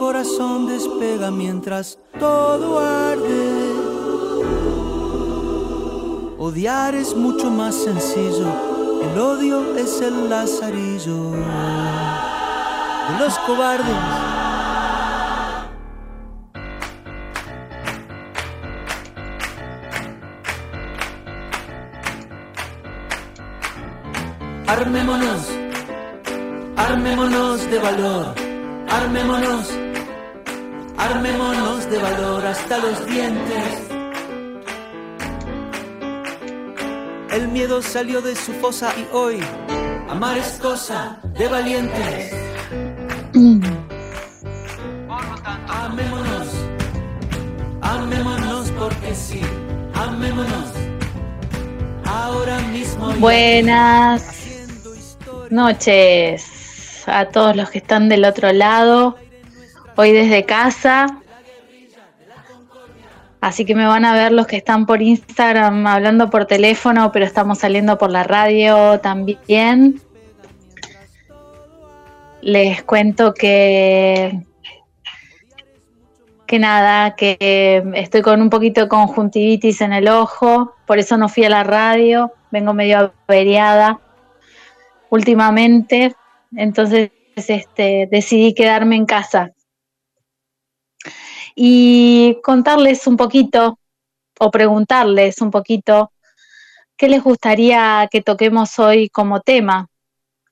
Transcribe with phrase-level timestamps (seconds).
[0.00, 3.74] corazón despega mientras todo arde.
[6.38, 8.48] Odiar es mucho más sencillo,
[9.02, 13.94] el odio es el lazarillo de los cobardes.
[24.66, 25.42] Armémonos,
[26.78, 28.34] armémonos de valor,
[28.88, 29.79] armémonos,
[31.10, 33.88] armémonos de valor hasta los dientes.
[37.32, 39.40] El miedo salió de su fosa y hoy
[40.08, 42.32] amar es cosa de valientes.
[45.08, 46.48] Por lo tanto, amémonos,
[47.80, 49.40] amémonos porque sí,
[49.94, 50.70] amémonos.
[52.04, 53.12] Ahora mismo.
[53.14, 54.22] Buenas
[55.50, 56.46] noches
[57.06, 59.16] a todos los que están del otro lado.
[59.96, 61.20] Hoy desde casa,
[63.40, 67.24] Así que me van a ver los que están por Instagram hablando por teléfono, pero
[67.24, 70.00] estamos saliendo por la radio también.
[72.42, 74.44] Les cuento que
[76.46, 81.28] que nada, que estoy con un poquito de conjuntivitis en el ojo, por eso no
[81.28, 84.00] fui a la radio, vengo medio averiada
[85.10, 86.16] últimamente,
[86.56, 89.52] entonces este, decidí quedarme en casa
[91.62, 93.78] y contarles un poquito
[94.38, 96.10] o preguntarles un poquito
[96.96, 99.86] qué les gustaría que toquemos hoy como tema,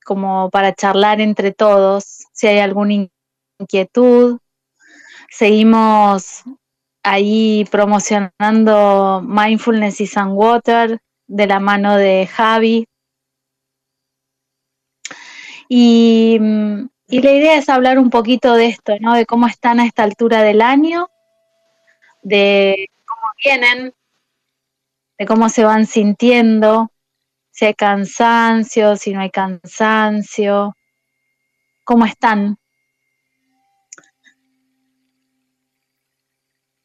[0.05, 3.07] como para charlar entre todos, si hay alguna
[3.59, 4.37] inquietud.
[5.31, 6.43] Seguimos
[7.01, 12.85] ahí promocionando Mindfulness is and Water de la mano de Javi.
[15.67, 19.15] Y mm, y la idea es hablar un poquito de esto, ¿no?
[19.15, 21.09] De cómo están a esta altura del año,
[22.21, 23.93] de cómo vienen,
[25.17, 26.91] de cómo se van sintiendo,
[27.49, 30.75] si hay cansancio, si no hay cansancio,
[31.83, 32.57] cómo están.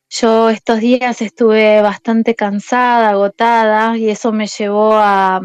[0.08, 5.42] Yo estos días estuve bastante cansada, agotada, y eso me llevó a,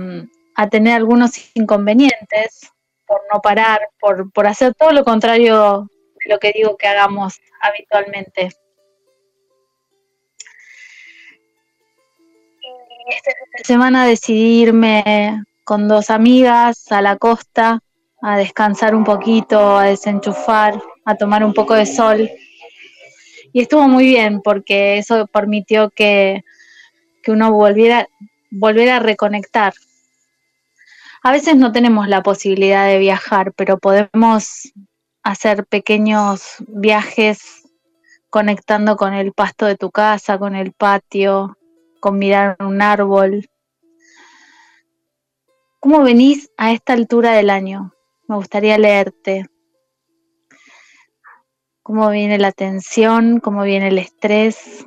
[0.55, 2.71] a tener algunos inconvenientes
[3.09, 5.89] por no parar, por, por hacer todo lo contrario
[6.23, 8.51] de lo que digo que hagamos habitualmente.
[12.61, 13.31] Y esta
[13.63, 17.81] semana decidí irme con dos amigas a la costa
[18.21, 22.29] a descansar un poquito, a desenchufar, a tomar un poco de sol.
[23.51, 26.43] Y estuvo muy bien porque eso permitió que,
[27.23, 28.07] que uno volviera,
[28.51, 29.73] volviera a reconectar
[31.21, 34.71] a veces no tenemos la posibilidad de viajar, pero podemos
[35.23, 37.63] hacer pequeños viajes
[38.29, 41.57] conectando con el pasto de tu casa, con el patio,
[41.99, 43.49] con mirar un árbol.
[45.79, 47.93] ¿Cómo venís a esta altura del año?
[48.27, 49.47] Me gustaría leerte.
[51.81, 53.39] ¿Cómo viene la tensión?
[53.39, 54.85] ¿Cómo viene el estrés?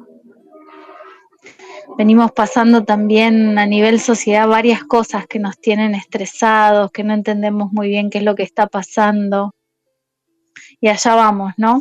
[1.96, 7.72] Venimos pasando también a nivel sociedad varias cosas que nos tienen estresados, que no entendemos
[7.72, 9.54] muy bien qué es lo que está pasando.
[10.80, 11.80] Y allá vamos, ¿no?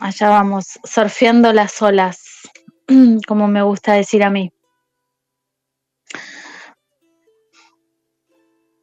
[0.00, 2.42] Allá vamos, surfeando las olas,
[3.26, 4.52] como me gusta decir a mí.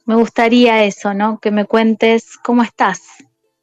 [0.06, 1.40] Me gustaría eso, ¿no?
[1.40, 3.02] Que me cuentes cómo estás,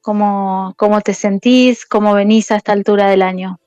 [0.00, 3.58] cómo, cómo te sentís, cómo venís a esta altura del año.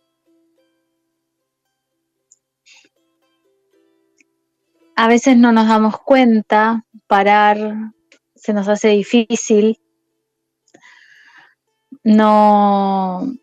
[5.01, 7.57] A veces no nos damos cuenta, parar
[8.35, 9.79] se nos hace difícil,
[12.03, 13.33] no,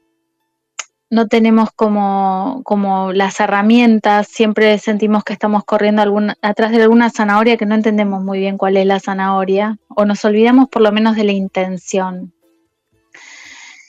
[1.10, 6.04] no tenemos como, como, las herramientas, siempre sentimos que estamos corriendo
[6.42, 10.24] atrás de alguna zanahoria que no entendemos muy bien cuál es la zanahoria, o nos
[10.24, 12.32] olvidamos por lo menos de la intención.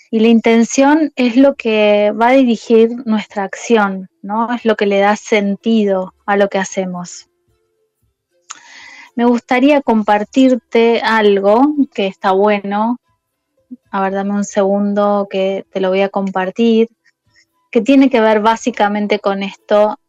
[0.09, 4.51] Y la intención es lo que va a dirigir nuestra acción, ¿no?
[4.55, 7.29] Es lo que le da sentido a lo que hacemos
[9.19, 13.01] me gustaría compartirte algo que está bueno.
[13.91, 16.87] A ver, dame un segundo que te lo voy a compartir,
[17.69, 19.99] que tiene que ver básicamente con esto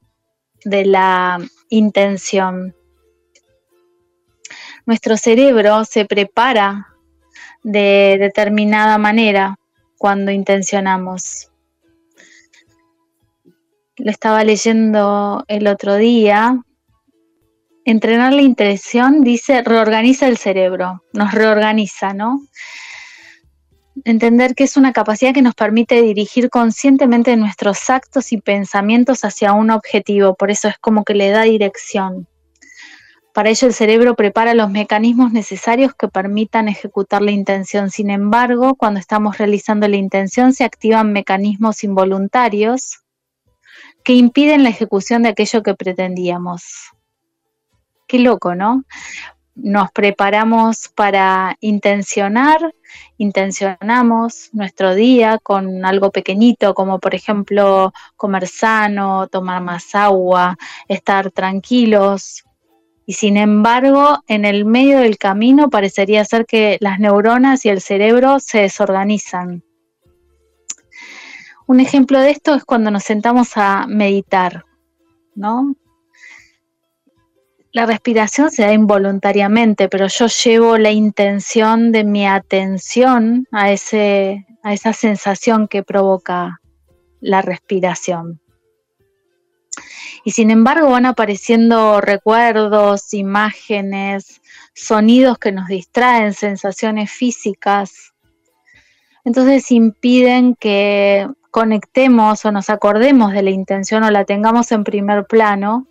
[0.64, 1.40] de la
[1.70, 2.76] intención.
[4.86, 6.86] Nuestro cerebro se prepara
[7.64, 9.58] de determinada manera
[9.98, 11.50] cuando intencionamos.
[13.96, 16.62] Lo estaba leyendo el otro día
[17.84, 22.40] Entrenar la intención, dice, reorganiza el cerebro, nos reorganiza, ¿no?
[24.04, 29.52] entender que es una capacidad que nos permite dirigir conscientemente nuestros actos y pensamientos hacia
[29.52, 32.26] un objetivo, por eso es como que le da dirección.
[33.32, 37.90] Para ello el cerebro prepara los mecanismos necesarios que permitan ejecutar la intención.
[37.90, 43.00] Sin embargo, cuando estamos realizando la intención se activan mecanismos involuntarios
[44.02, 46.90] que impiden la ejecución de aquello que pretendíamos.
[48.10, 48.82] Qué loco, ¿no?
[49.54, 52.74] Nos preparamos para intencionar,
[53.18, 60.56] intencionamos nuestro día con algo pequeñito, como por ejemplo comer sano, tomar más agua,
[60.88, 62.42] estar tranquilos,
[63.06, 67.80] y sin embargo, en el medio del camino parecería ser que las neuronas y el
[67.80, 69.62] cerebro se desorganizan.
[71.68, 74.64] Un ejemplo de esto es cuando nos sentamos a meditar,
[75.36, 75.76] ¿no?
[77.72, 84.46] La respiración se da involuntariamente, pero yo llevo la intención de mi atención a, ese,
[84.62, 86.60] a esa sensación que provoca
[87.20, 88.40] la respiración
[90.24, 94.40] y sin embargo van apareciendo recuerdos, imágenes,
[94.74, 98.12] sonidos que nos distraen, sensaciones físicas.
[99.24, 105.26] Entonces impiden que conectemos o nos acordemos de la intención o la tengamos en primer
[105.26, 105.86] plano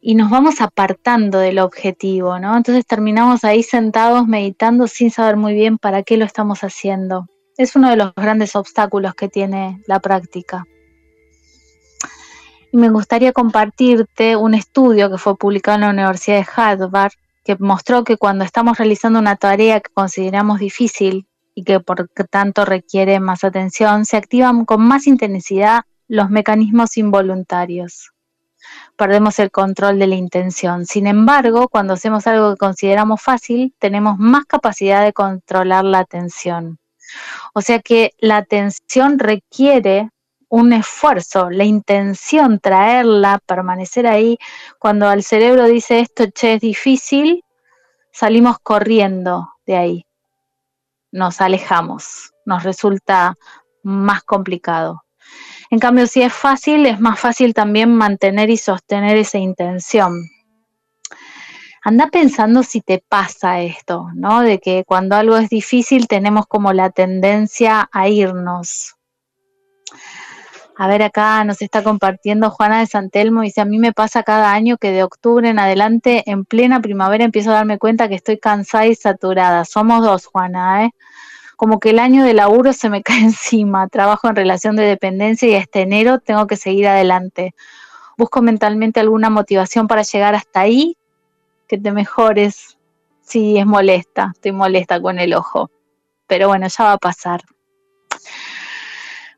[0.00, 2.56] y nos vamos apartando del objetivo, ¿no?
[2.56, 7.26] Entonces terminamos ahí sentados meditando sin saber muy bien para qué lo estamos haciendo.
[7.56, 10.64] Es uno de los grandes obstáculos que tiene la práctica
[12.72, 17.12] y me gustaría compartirte un estudio que fue publicado en la Universidad de Harvard
[17.44, 22.64] que mostró que cuando estamos realizando una tarea que consideramos difícil y que por tanto
[22.64, 28.10] requiere más atención, se activan con más intensidad los mecanismos involuntarios.
[28.96, 30.86] Perdemos el control de la intención.
[30.86, 36.78] Sin embargo, cuando hacemos algo que consideramos fácil, tenemos más capacidad de controlar la atención.
[37.54, 40.10] O sea que la atención requiere
[40.48, 44.38] un esfuerzo, la intención, traerla, permanecer ahí.
[44.78, 47.44] Cuando al cerebro dice esto, che, es difícil,
[48.12, 50.06] salimos corriendo de ahí,
[51.12, 53.34] nos alejamos, nos resulta
[53.82, 55.04] más complicado.
[55.70, 60.28] En cambio, si es fácil, es más fácil también mantener y sostener esa intención.
[61.82, 64.40] Anda pensando si te pasa esto, ¿no?
[64.40, 68.96] De que cuando algo es difícil tenemos como la tendencia a irnos,
[70.80, 74.52] a ver, acá nos está compartiendo Juana de Santelmo, dice, a mí me pasa cada
[74.52, 78.38] año que de octubre en adelante, en plena primavera, empiezo a darme cuenta que estoy
[78.38, 79.64] cansada y saturada.
[79.64, 80.90] Somos dos, Juana, ¿eh?
[81.58, 83.88] Como que el año de laburo se me cae encima.
[83.88, 87.52] Trabajo en relación de dependencia y este enero tengo que seguir adelante.
[88.16, 90.96] Busco mentalmente alguna motivación para llegar hasta ahí,
[91.66, 92.78] que te mejores.
[93.22, 95.68] Sí, es molesta, estoy molesta con el ojo.
[96.28, 97.40] Pero bueno, ya va a pasar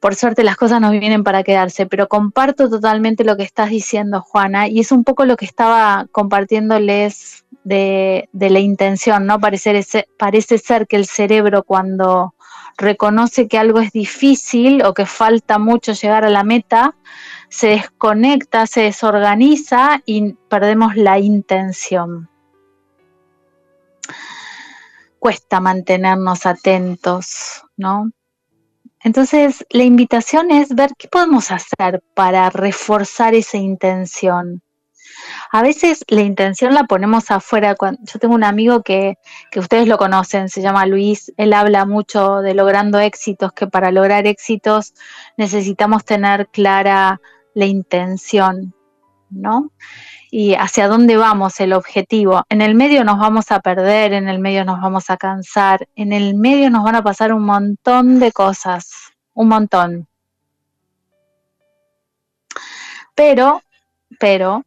[0.00, 4.22] por suerte las cosas nos vienen para quedarse, pero comparto totalmente lo que estás diciendo,
[4.22, 9.38] Juana, y es un poco lo que estaba compartiéndoles de, la intención, ¿no?
[9.38, 12.34] Parece, parece ser que el cerebro cuando
[12.78, 16.96] reconoce que algo es difícil o que falta mucho llegar a la meta,
[17.50, 22.30] se desconecta, se desorganiza y perdemos la intención.
[25.18, 28.10] Cuesta mantenernos atentos, ¿no?
[29.02, 34.62] Entonces, la invitación es ver qué podemos hacer para reforzar esa intención.
[35.52, 37.74] A veces la intención la ponemos afuera.
[38.02, 39.18] Yo tengo un amigo que,
[39.50, 41.32] que ustedes lo conocen, se llama Luis.
[41.36, 44.94] Él habla mucho de logrando éxitos, que para lograr éxitos
[45.36, 47.20] necesitamos tener clara
[47.54, 48.74] la intención,
[49.30, 49.70] ¿no?
[50.30, 52.44] y hacia dónde vamos, el objetivo.
[52.48, 56.12] En el medio nos vamos a perder, en el medio nos vamos a cansar, en
[56.12, 60.08] el medio nos van a pasar un montón de cosas, un montón.
[63.14, 63.62] Pero,
[64.20, 64.64] pero,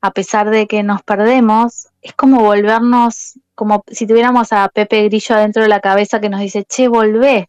[0.00, 5.36] a pesar de que nos perdemos, es como volvernos, como si tuviéramos a Pepe Grillo
[5.36, 7.48] adentro de la cabeza que nos dice, che, volvé.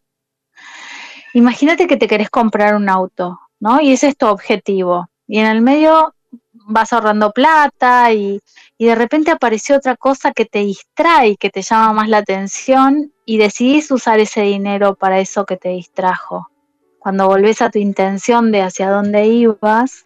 [1.33, 3.81] Imagínate que te querés comprar un auto, ¿no?
[3.81, 5.09] Y ese es tu objetivo.
[5.27, 6.13] Y en el medio
[6.67, 8.39] vas ahorrando plata y,
[8.79, 13.37] de repente apareció otra cosa que te distrae, que te llama más la atención y
[13.37, 16.49] decidís usar ese dinero para eso que te distrajo.
[16.99, 20.05] Cuando volvés a tu intención de hacia dónde ibas,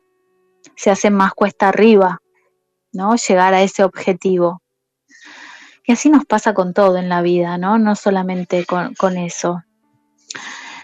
[0.75, 2.19] se hace más cuesta arriba,
[2.91, 3.15] ¿no?
[3.15, 4.61] Llegar a ese objetivo.
[5.83, 7.79] Y así nos pasa con todo en la vida, ¿no?
[7.79, 9.63] No solamente con, con eso.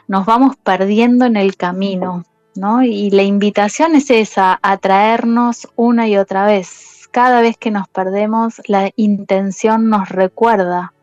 [0.08, 6.46] Nos vamos perdiendo en el camino, y la invitación es esa, atraernos una y otra
[6.46, 7.10] vez.
[7.12, 10.94] Cada vez que nos perdemos, la intención nos recuerda.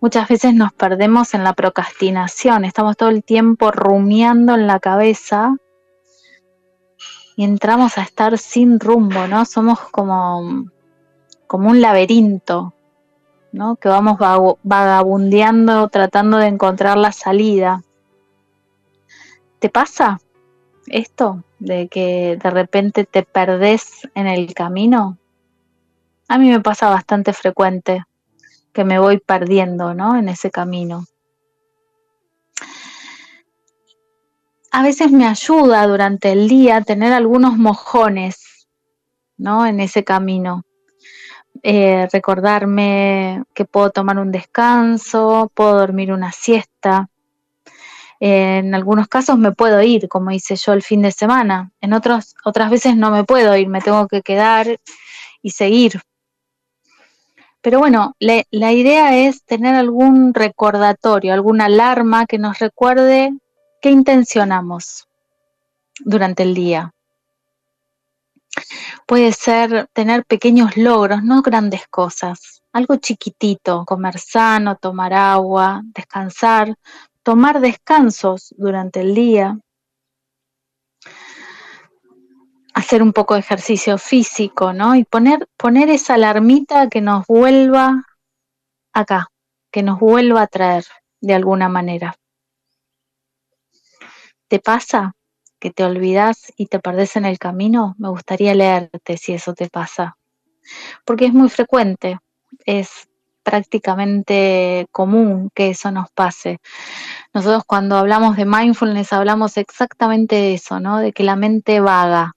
[0.00, 5.56] Muchas veces nos perdemos en la procrastinación, estamos todo el tiempo rumiando en la cabeza
[7.36, 9.44] y entramos a estar sin rumbo, ¿no?
[9.44, 10.66] Somos como,
[11.46, 12.74] como un laberinto,
[13.52, 13.76] ¿no?
[13.76, 14.18] Que vamos
[14.62, 17.82] vagabundeando tratando de encontrar la salida.
[19.60, 20.20] ¿Te pasa
[20.86, 25.18] esto de que de repente te perdés en el camino?
[26.28, 28.04] A mí me pasa bastante frecuente
[28.72, 30.16] que me voy perdiendo, ¿no?
[30.16, 31.04] En ese camino.
[34.70, 38.66] A veces me ayuda durante el día tener algunos mojones,
[39.36, 39.66] ¿no?
[39.66, 40.64] En ese camino.
[41.62, 47.10] Eh, recordarme que puedo tomar un descanso, puedo dormir una siesta.
[48.24, 51.72] En algunos casos me puedo ir, como hice yo el fin de semana.
[51.80, 54.78] En otros, otras veces no me puedo ir, me tengo que quedar
[55.42, 56.00] y seguir.
[57.60, 63.32] Pero bueno, la idea es tener algún recordatorio, alguna alarma que nos recuerde
[63.80, 65.08] qué intencionamos
[65.98, 66.94] durante el día.
[69.04, 76.76] Puede ser tener pequeños logros, no grandes cosas, algo chiquitito, comer sano, tomar agua, descansar,
[77.22, 79.58] tomar descansos durante el día,
[82.74, 84.94] hacer un poco de ejercicio físico, ¿no?
[84.94, 88.04] Y poner, poner esa alarmita que nos vuelva
[88.92, 89.28] acá,
[89.70, 90.84] que nos vuelva a traer
[91.20, 92.14] de alguna manera.
[94.48, 95.14] ¿Te pasa
[95.58, 97.94] que te olvidas y te perdés en el camino?
[97.98, 100.16] Me gustaría leerte si eso te pasa,
[101.04, 102.18] porque es muy frecuente,
[102.66, 103.08] es
[103.42, 106.60] prácticamente común que eso nos pase.
[107.34, 110.98] Nosotros cuando hablamos de mindfulness hablamos exactamente de eso, ¿no?
[110.98, 112.34] De que la mente vaga,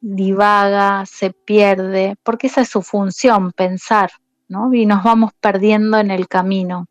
[0.00, 4.10] divaga, se pierde, porque esa es su función, pensar,
[4.48, 4.72] ¿no?
[4.72, 6.86] Y nos vamos perdiendo en el camino.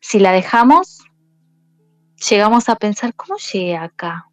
[0.00, 1.04] Si la dejamos,
[2.28, 4.26] llegamos a pensar, ¿cómo llegué acá?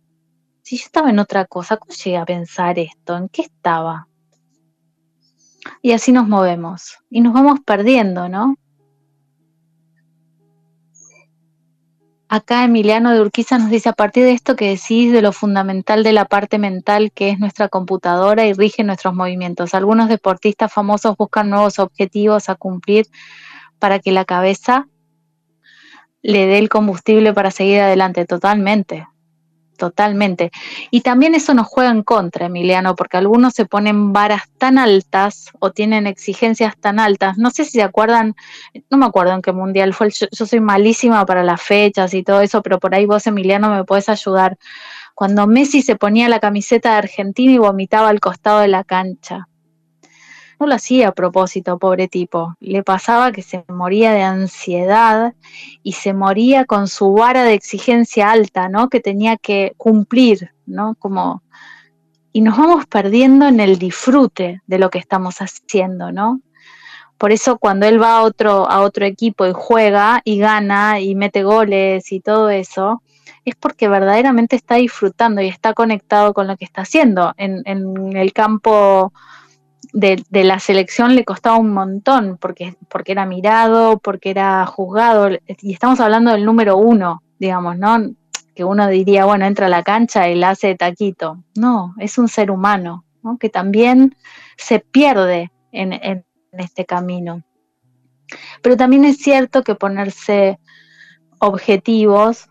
[0.64, 3.16] Si yo estaba en otra cosa, ¿cómo llegué a pensar esto?
[3.16, 4.08] ¿En qué estaba?
[5.81, 8.55] Y así nos movemos y nos vamos perdiendo, ¿no?
[12.27, 16.03] Acá Emiliano de Urquiza nos dice, a partir de esto que decís de lo fundamental
[16.03, 19.75] de la parte mental que es nuestra computadora y rige nuestros movimientos.
[19.75, 23.05] Algunos deportistas famosos buscan nuevos objetivos a cumplir
[23.77, 24.88] para que la cabeza
[26.24, 28.25] le dé el combustible para seguir adelante.
[28.25, 29.07] Totalmente,
[29.75, 30.51] totalmente.
[30.91, 35.50] Y también eso nos juega en contra, Emiliano, porque algunos se ponen varas tan altas
[35.60, 37.38] o tienen exigencias tan altas.
[37.38, 38.36] No sé si se acuerdan,
[38.89, 42.41] no me acuerdo en qué mundial fue, yo, soy malísima para las fechas y todo
[42.41, 44.58] eso, pero por ahí vos, Emiliano, me puedes ayudar.
[45.13, 49.48] Cuando Messi se ponía la camiseta de Argentina y vomitaba al costado de la cancha.
[50.60, 52.56] No lo hacía a propósito, pobre tipo.
[52.60, 55.34] Le pasaba que se moría de ansiedad
[55.84, 58.90] y se moría con su vara de exigencia alta, ¿no?
[58.90, 60.96] Que tenía que cumplir, ¿no?
[61.00, 61.44] Como
[62.36, 66.42] y nos vamos perdiendo en el disfrute de lo que estamos haciendo, ¿no?
[67.18, 71.16] Por eso cuando él va a otro, a otro equipo y juega y gana y
[71.16, 73.02] mete goles y todo eso,
[73.46, 77.34] es porque verdaderamente está disfrutando y está conectado con lo que está haciendo.
[77.38, 79.14] En, en el campo
[79.96, 85.74] de, la selección le costaba un montón, porque, porque era mirado, porque era juzgado, y
[85.74, 88.12] estamos hablando del número uno, digamos, ¿no?
[88.54, 91.44] Que uno diría, bueno, entra a la cancha y la hace taquito.
[91.56, 93.38] No, es un ser humano, ¿no?
[93.38, 94.16] Que también
[94.58, 97.44] se pierde en, en, este camino.
[98.62, 100.60] Pero también es cierto que ponerse
[101.40, 102.48] objetivos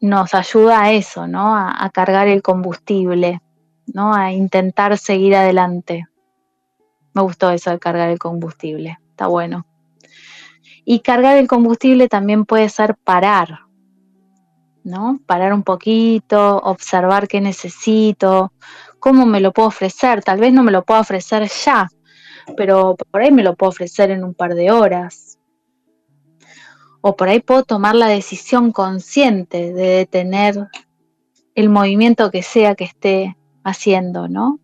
[0.00, 1.54] nos ayuda a eso, ¿no?
[1.54, 3.40] A, a, cargar el combustible,
[3.86, 4.14] ¿no?
[4.14, 6.06] A intentar seguir adelante.
[7.14, 9.66] Me gustó eso de cargar el combustible, está bueno.
[10.84, 13.60] Y cargar el combustible también puede ser parar,
[14.84, 15.20] ¿no?
[15.26, 18.52] Parar un poquito, observar qué necesito,
[18.98, 20.22] cómo me lo puedo ofrecer.
[20.22, 21.88] Tal vez no me lo puedo ofrecer ya,
[22.56, 25.38] pero por ahí me lo puedo ofrecer en un par de horas.
[27.00, 30.68] O por ahí puedo tomar la decisión consciente de detener
[31.54, 34.58] el movimiento que sea que esté haciendo, ¿no?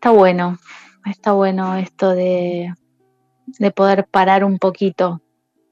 [0.00, 0.58] Está bueno,
[1.04, 2.72] está bueno esto de,
[3.44, 5.20] de poder parar un poquito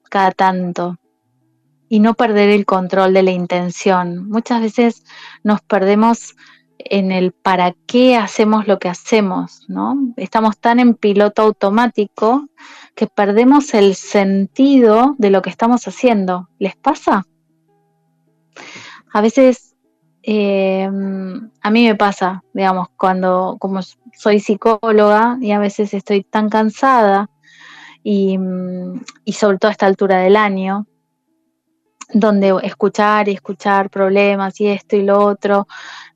[0.07, 0.97] cada tanto
[1.89, 4.29] y no perder el control de la intención.
[4.29, 5.03] Muchas veces
[5.43, 6.35] nos perdemos
[6.77, 9.97] en el para qué hacemos lo que hacemos, ¿no?
[10.15, 12.49] Estamos tan en piloto automático
[12.93, 16.49] que perdemos el sentido de lo que estamos haciendo.
[16.59, 17.25] ¿Les pasa?
[19.11, 19.68] A veces
[20.31, 20.87] eh,
[21.61, 23.79] a mí me pasa, digamos, cuando como
[24.15, 27.31] soy psicóloga y a veces estoy tan cansada
[28.03, 28.37] y,
[29.25, 30.85] y sobre todo a esta altura del año,
[32.13, 35.67] donde escuchar y escuchar problemas y esto y lo otro,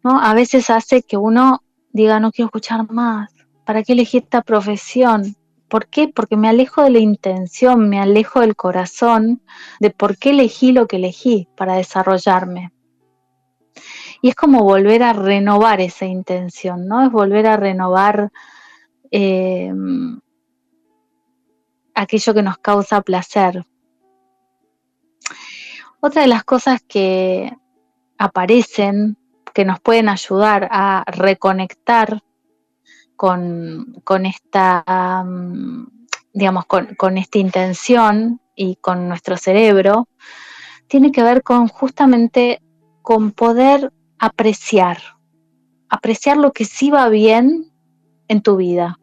[0.04, 0.22] ¿no?
[0.22, 3.32] A veces hace que uno diga, no quiero escuchar más,
[3.66, 5.36] ¿para qué elegí esta profesión?
[5.68, 6.08] ¿Por qué?
[6.08, 9.42] Porque me alejo de la intención, me alejo del corazón,
[9.80, 12.72] de por qué elegí lo que elegí para desarrollarme.
[14.24, 17.04] Y es como volver a renovar esa intención, ¿no?
[17.04, 18.32] Es volver a renovar
[19.12, 19.70] eh,
[21.94, 23.66] aquello que nos causa placer,
[26.00, 27.52] otra de las cosas que
[28.18, 29.18] aparecen,
[29.54, 32.24] que nos pueden ayudar a reconectar
[33.18, 40.08] con, esta, mm, digamos, con, esta intención y con nuestro cerebro,
[40.88, 42.62] tiene que ver con justamente
[43.02, 43.92] con poder
[44.24, 45.00] apreciar,
[45.90, 47.74] apreciar lo que sí va bien
[48.30, 48.98] en tu vida,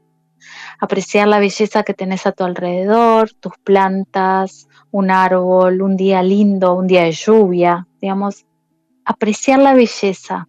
[0.79, 6.73] apreciar la belleza que tenés a tu alrededor, tus plantas, un árbol, un día lindo,
[6.73, 8.47] un día de lluvia, digamos,
[9.05, 10.49] apreciar la belleza.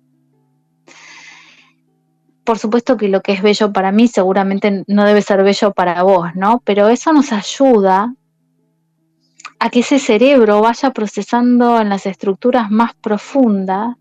[2.46, 6.02] Por supuesto que lo que es bello para mí seguramente no debe ser bello para
[6.04, 6.62] vos, ¿no?
[6.64, 8.16] Pero eso nos ayuda
[9.60, 13.98] a que ese cerebro vaya procesando en las estructuras más profundas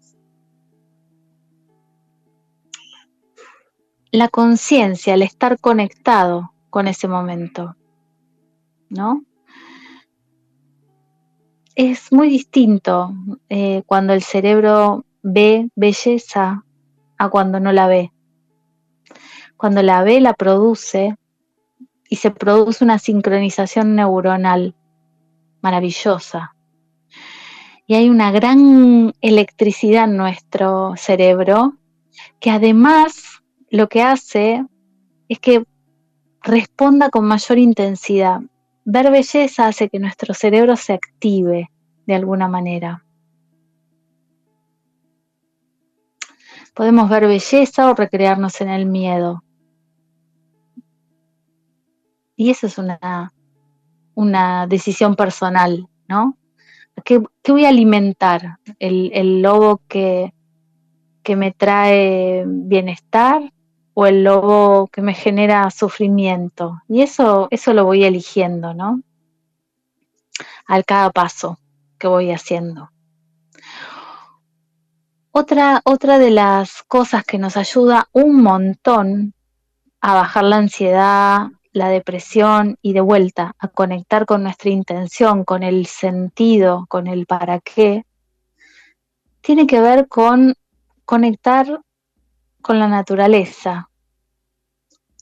[4.13, 7.77] la conciencia, el estar conectado con ese momento,
[8.89, 9.23] ¿no?
[11.75, 13.15] es muy distinto
[13.49, 16.63] eh, cuando el cerebro ve belleza
[17.17, 18.13] a cuando no la ve.
[19.57, 21.17] Cuando la ve, la produce
[22.09, 24.75] y se produce una sincronización neuronal
[25.63, 26.55] maravillosa.
[27.87, 31.79] Y hay una gran electricidad en nuestro cerebro
[32.41, 33.30] que además
[33.71, 34.65] lo que hace
[35.29, 35.65] es que
[36.43, 38.41] responda con mayor intensidad
[38.85, 41.71] ver belleza hace que nuestro cerebro se active
[42.07, 43.05] de alguna manera.
[46.75, 49.45] Podemos ver belleza o recrearnos en el miedo.
[52.37, 53.33] Y eso es una,
[54.15, 56.37] una decisión personal, ¿no?
[57.05, 58.59] ¿Qué, voy a alimentar?
[58.79, 60.33] ¿El, el lobo que,
[61.23, 63.53] que me trae bienestar
[64.01, 66.81] o el lobo que me genera sufrimiento.
[66.89, 69.03] Y eso, eso lo voy eligiendo, ¿no?
[70.67, 71.59] Al cada paso
[71.99, 72.91] que voy haciendo.
[75.33, 79.35] Otra, otra de las cosas que nos ayuda un montón
[80.01, 85.63] a bajar la ansiedad, la depresión y de vuelta a conectar con nuestra intención, con
[85.63, 88.07] el sentido, con el para qué,
[89.43, 90.55] tiene que ver con
[91.05, 91.83] conectar
[92.63, 93.90] con la naturaleza.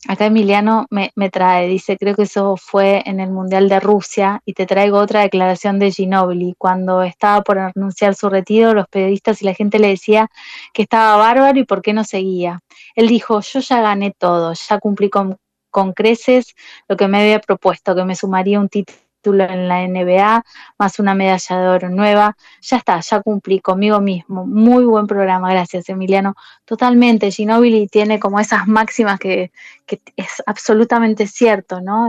[0.06, 4.52] Acá Emiliano me, trae, dice, creo que eso fue en el Mundial de Rusia y
[4.52, 6.54] te traigo otra declaración de Ginobili.
[6.56, 10.30] Cuando estaba por anunciar su retiro, los periodistas y la gente le decía
[10.72, 12.60] que estaba bárbaro y por qué no seguía.
[12.94, 15.36] Él dijo, yo ya gané todo, ya cumplí con,
[15.70, 16.54] con creces
[16.88, 20.44] lo que me había propuesto, que me sumaría un título en la NBA,
[20.78, 22.36] más una medalla de oro nueva.
[22.62, 24.46] Ya está, ya cumplí conmigo mismo.
[24.46, 26.34] Muy buen programa, gracias Emiliano.
[26.64, 29.50] Totalmente, Ginobili tiene como esas máximas que,
[29.86, 32.08] que es absolutamente cierto, ¿no?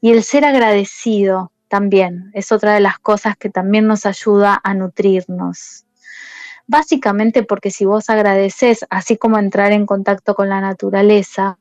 [0.00, 4.74] Y el ser agradecido también es otra de las cosas que también nos ayuda a
[4.74, 5.84] nutrirnos.
[6.66, 11.56] Básicamente porque si vos agradeces, así como entrar en contacto con la naturaleza,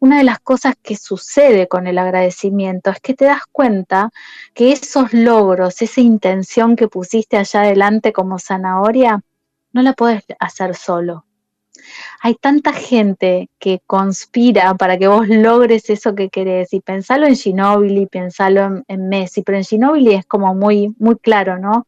[0.00, 4.10] una de las cosas que sucede con el agradecimiento es que te das cuenta
[4.54, 9.22] que esos logros, esa intención que pusiste allá adelante como zanahoria,
[9.72, 11.26] no la puedes hacer solo.
[12.22, 16.72] Hay tanta gente que conspira para que vos logres eso que querés.
[16.72, 21.58] Y pensalo en Ginobili, pensalo en, Messi, pero en Ginobili es como muy, muy claro,
[21.58, 21.86] ¿no?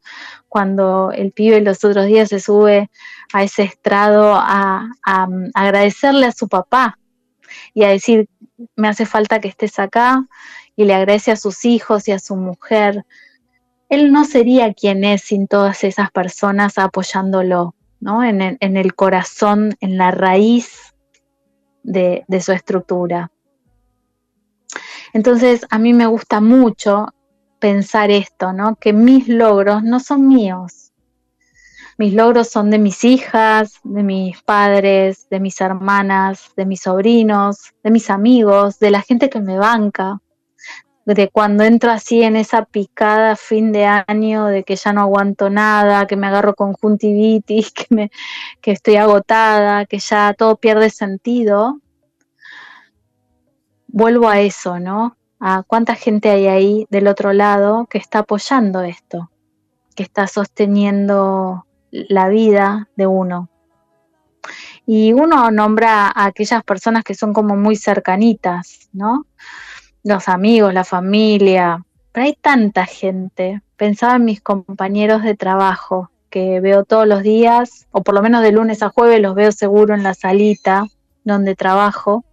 [0.49, 2.91] Cuando el pibe los otros días se sube
[3.33, 4.89] a ese estrado a
[5.55, 6.99] agradecerle a su papá
[7.75, 8.29] y a decir,
[8.77, 10.27] me hace falta que estés acá,
[10.77, 13.05] y le agradece a sus hijos y a su mujer.
[13.89, 18.25] Él no sería quien es sin todas esas personas apoyándolo, ¿no?
[18.25, 20.95] En el, corazón, en la raíz
[21.83, 23.31] de, de su estructura.
[25.13, 27.09] Entonces, a mí me gusta mucho
[27.59, 28.77] pensar esto, ¿no?
[28.77, 30.92] Que mis logros no son míos,
[31.99, 37.73] mis logros son de mis hijas, de mis padres, de mis hermanas, de mis sobrinos,
[37.83, 40.21] de mis amigos, de la gente que me banca,
[41.05, 45.51] de cuando entro así en esa picada fin de año de que ya no aguanto
[45.51, 48.11] nada, que me agarro conjuntivitis, que, me,
[48.61, 51.81] que estoy agotada, que ya todo pierde sentido,
[53.89, 55.17] vuelvo a eso, ¿no?
[55.45, 59.33] a cuánta gente hay ahí del otro lado que está apoyando esto,
[59.97, 63.49] que está sosteniendo la vida de uno.
[64.85, 69.27] Y uno nombra a aquellas personas que son como muy cercanitas, ¿no?
[70.03, 73.63] Los amigos, la familia, pero hay tanta gente.
[73.77, 78.43] Pensaba en mis compañeros de trabajo que veo todos los días, o por lo menos
[78.43, 80.87] de lunes a jueves los veo seguro en la salita
[81.25, 82.25] donde trabajo.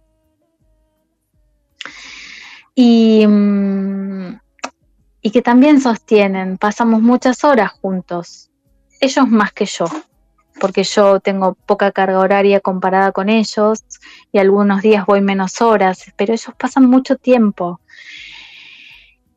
[2.74, 4.40] Y, mm,
[5.22, 8.49] y que también sostienen, pasamos muchas horas juntos,
[9.00, 9.86] ellos más que yo,
[10.60, 13.82] porque yo tengo poca carga horaria comparada con ellos
[14.30, 17.80] y algunos días voy menos horas, pero ellos pasan mucho tiempo.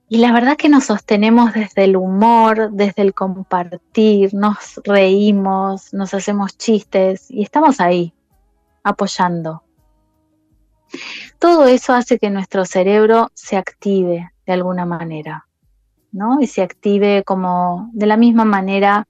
[0.10, 6.14] Y la verdad que nos sostenemos desde el humor, desde el compartir, nos reímos, nos
[6.14, 8.14] hacemos chistes y estamos ahí,
[8.84, 9.64] apoyando.
[11.40, 15.48] Todo eso hace que nuestro cerebro se active de alguna manera,
[16.12, 16.40] ¿no?
[16.42, 19.08] Y se active como de la misma manera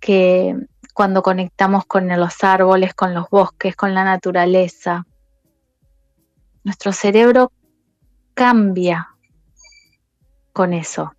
[0.00, 0.56] que
[0.98, 5.06] cuando conectamos con los árboles, con los bosques, con la naturaleza.
[6.64, 7.52] Nuestro cerebro
[8.34, 9.08] cambia
[10.52, 11.12] con eso.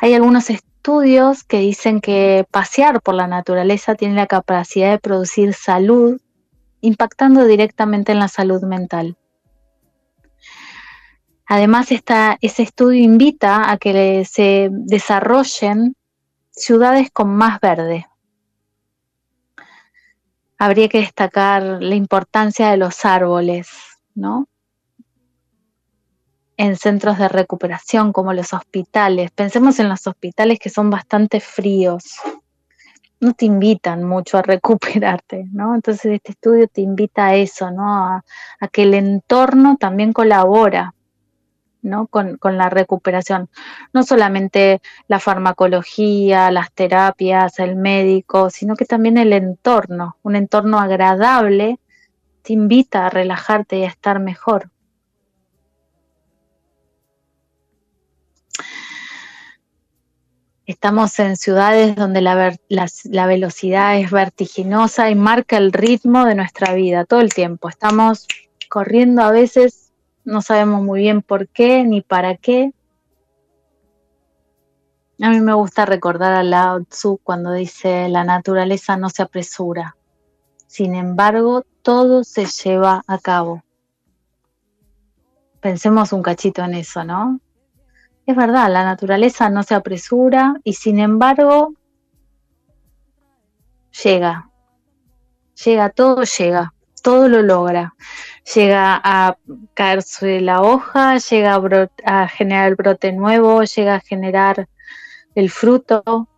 [0.00, 5.54] Hay algunos estudios que dicen que pasear por la naturaleza tiene la capacidad de producir
[5.54, 6.20] salud,
[6.80, 9.16] impactando directamente en la salud mental.
[11.46, 15.94] Además, ese estudio invita a que se desarrollen
[16.58, 18.06] ciudades con más verde.
[20.58, 23.68] Habría que destacar la importancia de los árboles,
[24.14, 24.48] ¿no?
[26.56, 29.30] En centros de recuperación como los hospitales.
[29.30, 32.16] Pensemos en los hospitales que son bastante fríos.
[33.20, 35.76] No te invitan mucho a recuperarte, ¿no?
[35.76, 37.94] Entonces este estudio te invita a eso, ¿no?
[37.94, 38.24] A,
[38.72, 40.94] que el entorno también colabora
[42.10, 43.48] con, la recuperación.
[43.92, 50.78] No solamente la farmacología, las terapias, el médico, sino que también el entorno, un entorno
[50.78, 51.78] agradable,
[52.42, 54.70] te invita a relajarte y a estar mejor.
[60.66, 66.74] Estamos en ciudades donde la, la, velocidad es vertiginosa y marca el ritmo de nuestra
[66.74, 67.70] vida todo el tiempo.
[67.70, 68.26] Estamos
[68.68, 69.87] corriendo a veces
[70.28, 72.72] no sabemos muy bien por qué ni para qué.
[75.20, 79.96] A mí me gusta recordar a Lao Tzu cuando dice la naturaleza no se apresura.
[80.66, 83.62] Sin embargo, todo se lleva a cabo.
[85.60, 87.40] Pensemos un cachito en eso, ¿no?
[88.26, 91.72] Es verdad, la naturaleza no se apresura y sin embargo
[94.04, 94.50] llega.
[95.64, 97.94] Llega, todo llega, todo lo logra
[98.54, 99.36] llega a
[99.74, 101.60] caerse la hoja, llega
[102.04, 104.68] a, generar el brote nuevo, llega a generar
[105.34, 106.28] el fruto.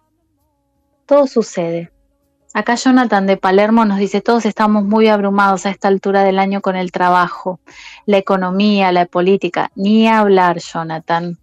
[1.06, 1.92] Todo sucede.
[2.52, 6.60] Acá Jonathan de Palermo nos dice, todos estamos muy abrumados a esta altura del año
[6.60, 7.60] con el trabajo,
[8.06, 9.70] la economía, la política.
[9.76, 11.38] Ni hablar, Jonathan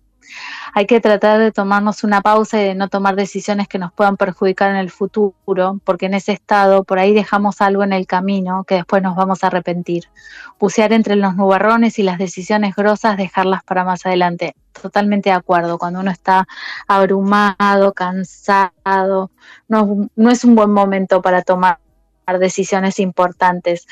[0.73, 4.17] hay que tratar de tomarnos una pausa y de no tomar decisiones que nos puedan
[4.17, 8.63] perjudicar en el futuro, porque en ese estado por ahí dejamos algo en el camino
[8.63, 10.05] que después nos vamos a arrepentir.
[10.59, 14.55] Bucear entre los nubarrones y las decisiones grosas, dejarlas para más adelante.
[14.81, 16.47] Totalmente de acuerdo, cuando uno está
[16.87, 19.31] abrumado, cansado,
[19.67, 21.79] no, no es un buen momento para tomar
[22.39, 23.87] decisiones importantes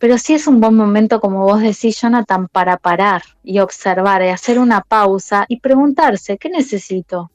[0.00, 4.28] pero sí es un buen momento, como vos decís, Jonathan, para parar y observar y
[4.28, 7.30] hacer una pausa y preguntarse, ¿qué necesito?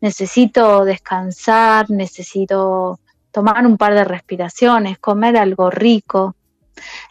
[0.00, 3.00] Necesito descansar, necesito
[3.32, 6.36] tomar un par de respiraciones, comer algo rico.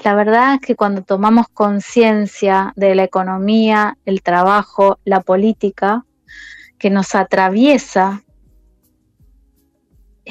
[0.06, 6.06] La verdad es que cuando tomamos conciencia de la economía, el trabajo, la política,
[6.80, 8.24] que nos atraviesa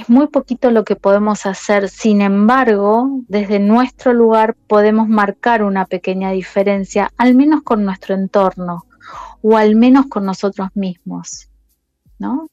[0.01, 5.85] es muy poquito lo que podemos hacer, sin embargo, desde nuestro lugar podemos marcar una
[5.85, 8.87] pequeña diferencia, al menos con nuestro entorno
[9.43, 11.49] o al menos con nosotros mismos,
[12.19, 12.49] ¿no?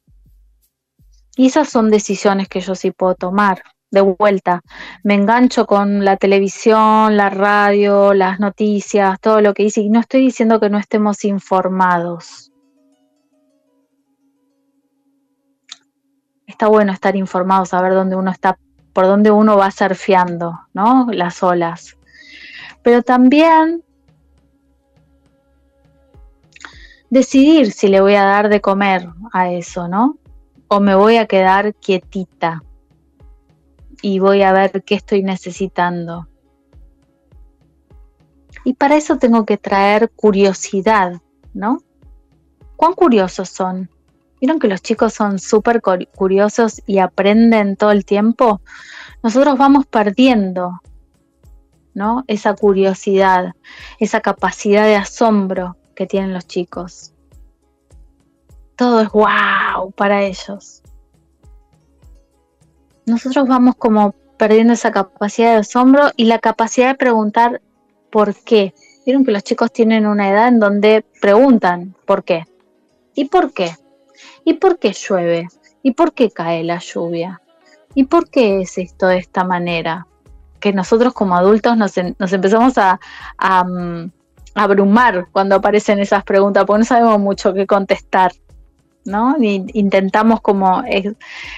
[1.36, 3.62] Y esas son decisiones que yo sí puedo tomar.
[3.90, 4.62] De vuelta,
[5.04, 10.02] me engancho con la televisión, la radio, las noticias, todo lo que dice, y no
[10.02, 12.47] estoy diciendo que no estemos informados,
[16.58, 18.58] está bueno estar informado, saber dónde uno está,
[18.92, 21.06] por dónde uno va surfeando, ¿no?
[21.12, 21.96] Las olas.
[22.82, 23.84] Pero también
[27.12, 30.18] decidir si le voy a dar de comer a eso, ¿no?
[30.68, 32.64] O me voy a quedar quietita
[34.02, 36.28] y voy a ver qué estoy necesitando.
[38.64, 41.22] Y para eso tengo que traer curiosidad,
[41.54, 41.84] ¿no?
[42.76, 43.92] ¿Cuán curiosos son?
[44.40, 48.62] ¿Vieron que los chicos son súper curiosos y aprenden todo el tiempo?
[49.24, 50.82] Nosotros vamos perdiendo,
[51.94, 52.24] ¿no?
[52.28, 53.54] Esa curiosidad,
[54.00, 57.14] esa capacidad de asombro que tienen los chicos.
[58.76, 60.84] Todo es wow para ellos.
[63.08, 67.62] Nosotros vamos como perdiendo esa capacidad de asombro y la capacidad de preguntar
[68.12, 68.76] por qué.
[69.04, 72.46] Vieron que los chicos tienen una edad en donde preguntan por qué.
[73.16, 73.72] ¿Y por qué?
[74.48, 75.50] ¿Y por qué llueve?
[75.84, 77.42] ¿Y por qué cae la lluvia?
[77.96, 80.08] ¿Y por qué es esto de esta manera?
[80.62, 82.98] Que nosotros como adultos nos, empezamos a,
[83.66, 84.10] mm,
[84.56, 88.32] abrumar cuando aparecen esas preguntas, porque no sabemos mucho qué contestar.
[89.04, 89.36] ¿no?
[89.40, 90.82] intentamos como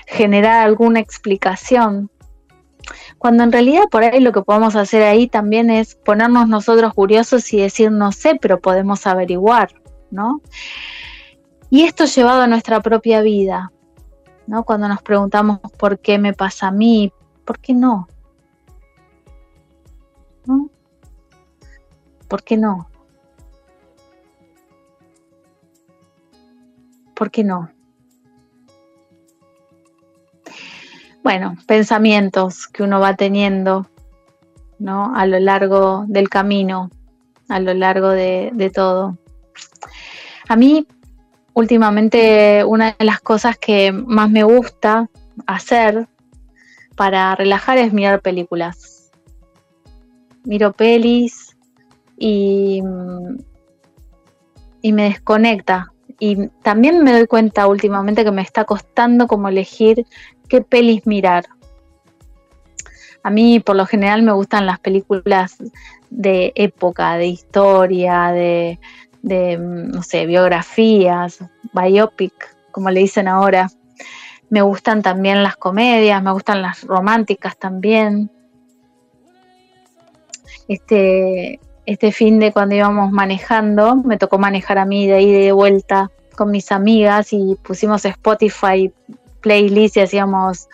[0.08, 2.10] generar alguna explicación.
[3.19, 7.54] Cuando en realidad por ahí lo que podemos hacer ahí también es ponernos nosotros curiosos
[7.54, 9.69] y decir no sé, pero podemos averiguar,
[10.10, 10.41] ¿no?
[11.69, 13.71] Y esto llevado a nuestra propia vida,
[14.47, 14.63] ¿no?
[14.63, 17.13] Cuando nos preguntamos por qué me pasa a mí,
[17.45, 18.08] ¿por qué no?
[22.27, 22.89] ¿Por qué no?
[27.13, 27.69] ¿Por qué no?
[31.21, 33.88] Bueno, pensamientos que uno va teniendo,
[34.79, 35.15] ¿no?
[35.15, 36.89] A lo largo del camino,
[37.47, 39.17] a lo largo de todo.
[40.47, 40.88] A mí,
[41.60, 45.10] últimamente, una de las cosas que más me gusta
[45.45, 46.08] hacer
[46.95, 49.12] para relajar es mirar películas.
[50.45, 51.56] Miro pelis
[52.17, 52.82] y,
[54.82, 60.06] y me desconecta y también me doy cuenta últimamente que me está costando como elegir
[60.48, 61.45] qué pelis mirar.
[63.22, 65.58] A mí por lo general me gustan las películas
[66.10, 68.80] de época, de historia, de,
[69.23, 71.39] no sé, biografías,
[71.73, 73.69] biopic, como le dicen ahora.
[74.49, 78.32] Me gustan también las comedias, me gustan las románticas también.
[80.67, 85.51] Este, este fin de cuando íbamos manejando, me tocó manejar a mí de ahí de
[85.51, 88.93] vuelta con mis amigas y pusimos Spotify
[89.41, 90.69] playlist y hacíamos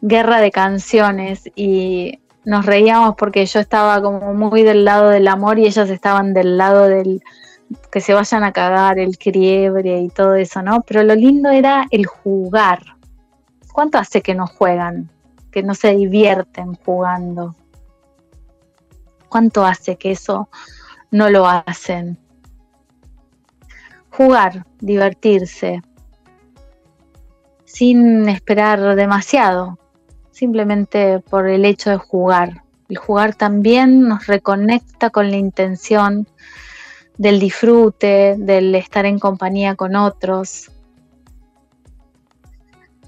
[0.00, 5.58] guerra de canciones y nos reíamos porque yo estaba como muy del lado del amor
[5.58, 7.22] y ellas estaban del lado del
[7.90, 10.82] que se vayan a cagar, el quiebre y todo eso, ¿no?
[10.82, 12.96] Pero lo lindo era el jugar.
[13.72, 15.10] ¿Cuánto hace que no juegan?
[15.50, 17.54] Que no se divierten jugando.
[19.28, 20.48] ¿Cuánto hace que eso
[21.10, 22.18] no lo hacen?
[24.10, 25.82] Jugar, divertirse,
[27.64, 29.78] sin esperar demasiado,
[30.30, 32.62] simplemente por el hecho de jugar.
[32.88, 36.26] El jugar también nos reconecta con la intención
[37.18, 40.70] del disfrute, del estar en compañía con otros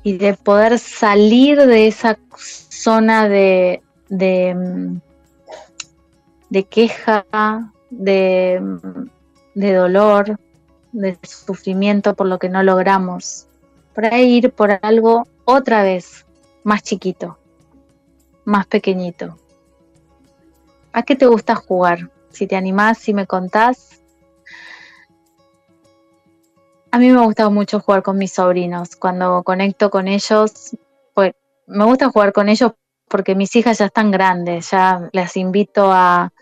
[0.02, 5.00] y de poder salir de esa zona de, de mm,
[6.50, 7.26] de queja,
[7.90, 8.60] de,
[9.54, 10.38] dolor,
[10.92, 13.46] de sufrimiento por lo que no logramos,
[13.94, 16.26] para ir por algo otra vez
[16.64, 17.38] más chiquito,
[18.44, 19.38] más pequeñito.
[20.92, 22.10] ¿A qué te gusta jugar?
[22.30, 23.87] Si te animás, si me contás.
[26.90, 28.96] A mí me gusta mucho jugar con mis sobrinos.
[28.96, 30.76] Cuando conecto con ellos,
[31.14, 31.32] pues
[31.66, 32.72] me gusta jugar con ellos
[33.08, 36.32] porque mis hijas ya están grandes, ya las invito a,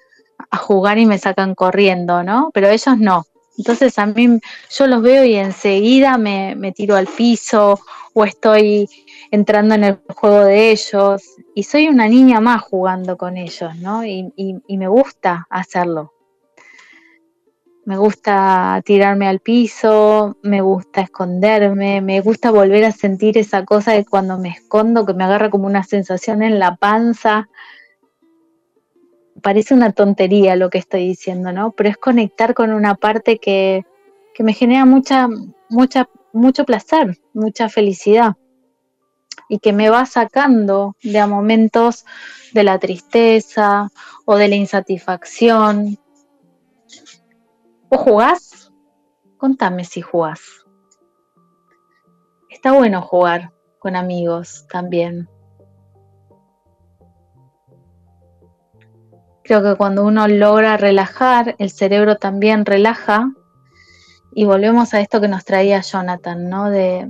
[0.53, 2.51] jugar y me sacan corriendo, ¿no?
[2.55, 3.25] Pero ellos no.
[3.59, 4.39] Entonces a mí
[4.71, 7.81] yo los veo y enseguida me, me tiro al piso
[8.15, 8.89] o estoy
[9.31, 11.23] entrando en el juego de ellos
[11.55, 14.05] y soy una niña más jugando con ellos, ¿no?
[14.05, 14.33] y
[14.69, 16.13] me gusta hacerlo
[17.87, 23.93] me gusta tirarme al piso, me gusta esconderme, me gusta volver a sentir esa cosa
[23.93, 27.49] de cuando me escondo, que me agarra como una sensación en la panza.
[29.41, 31.71] Parece una tontería lo que estoy diciendo, ¿no?
[31.71, 33.87] Pero es conectar con una parte que,
[34.35, 35.29] que me genera mucha,
[35.69, 38.35] mucha, mucho placer, mucha felicidad
[39.49, 42.05] y que me va sacando de a momentos
[42.53, 43.93] de la tristeza
[44.25, 46.01] o de la insatisfacción
[47.89, 48.73] ¿Vos jugás?
[49.37, 50.41] Contame si jugás.
[52.51, 55.29] Está bueno jugar con amigos también.
[59.45, 63.31] Creo que cuando uno logra relajar, el cerebro también relaja
[64.35, 66.69] y volvemos a esto que nos traía Jonathan, ¿no?
[66.71, 67.09] De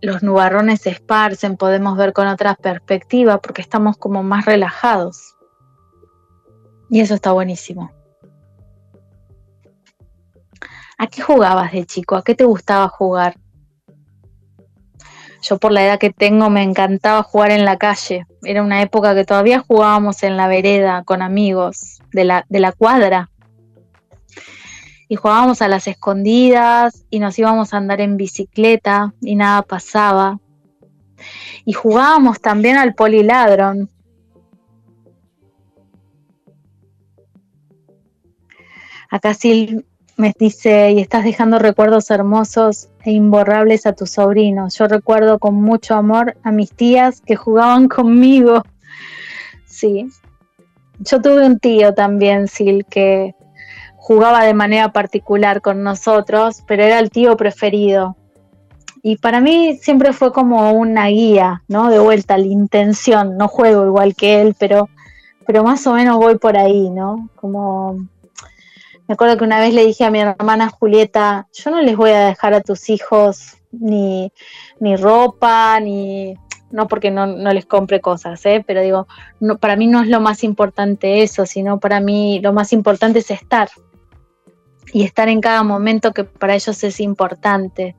[0.00, 5.36] los nubarrones se esparcen, podemos ver con otra perspectiva porque estamos como más relajados.
[6.90, 7.90] Y eso está buenísimo.
[10.98, 12.16] ¿A qué jugabas de chico?
[12.16, 13.36] ¿A qué te gustaba jugar?
[15.42, 18.26] Yo por la edad que tengo me encantaba jugar en la calle.
[18.44, 22.72] Era una época que todavía jugábamos en la vereda con amigos de la, de la
[22.72, 23.30] cuadra.
[25.08, 30.38] Y jugábamos a las escondidas y nos íbamos a andar en bicicleta y nada pasaba.
[31.64, 33.90] Y jugábamos también al poliladron.
[39.10, 39.84] Acá sí
[40.22, 44.78] me dice, y estás dejando recuerdos hermosos e imborrables a tus sobrinos.
[44.78, 48.62] Yo recuerdo con mucho amor a mis tías que jugaban conmigo.
[49.66, 50.06] Sí.
[50.98, 53.34] Yo tuve un tío también, Sil, que
[53.96, 58.16] jugaba de manera particular con nosotros, pero era el tío preferido.
[59.02, 61.90] Y para mí siempre fue como una guía, ¿no?
[61.90, 63.36] De vuelta, la intención.
[63.36, 64.88] No juego igual que él, pero,
[65.46, 67.28] pero más o menos voy por ahí, ¿no?
[67.34, 67.96] Como
[69.12, 72.12] me acuerdo que una vez le dije a mi hermana Julieta, yo no les voy
[72.12, 74.32] a dejar a tus hijos ni,
[74.96, 76.34] ropa, ni...
[76.70, 78.64] No porque no, les compre cosas, ¿eh?
[78.66, 79.06] pero digo,
[79.38, 83.18] no, para mí no es lo más importante eso, sino para mí lo más importante
[83.18, 83.68] es estar.
[84.94, 87.94] Y estar en cada momento que para ellos es importante.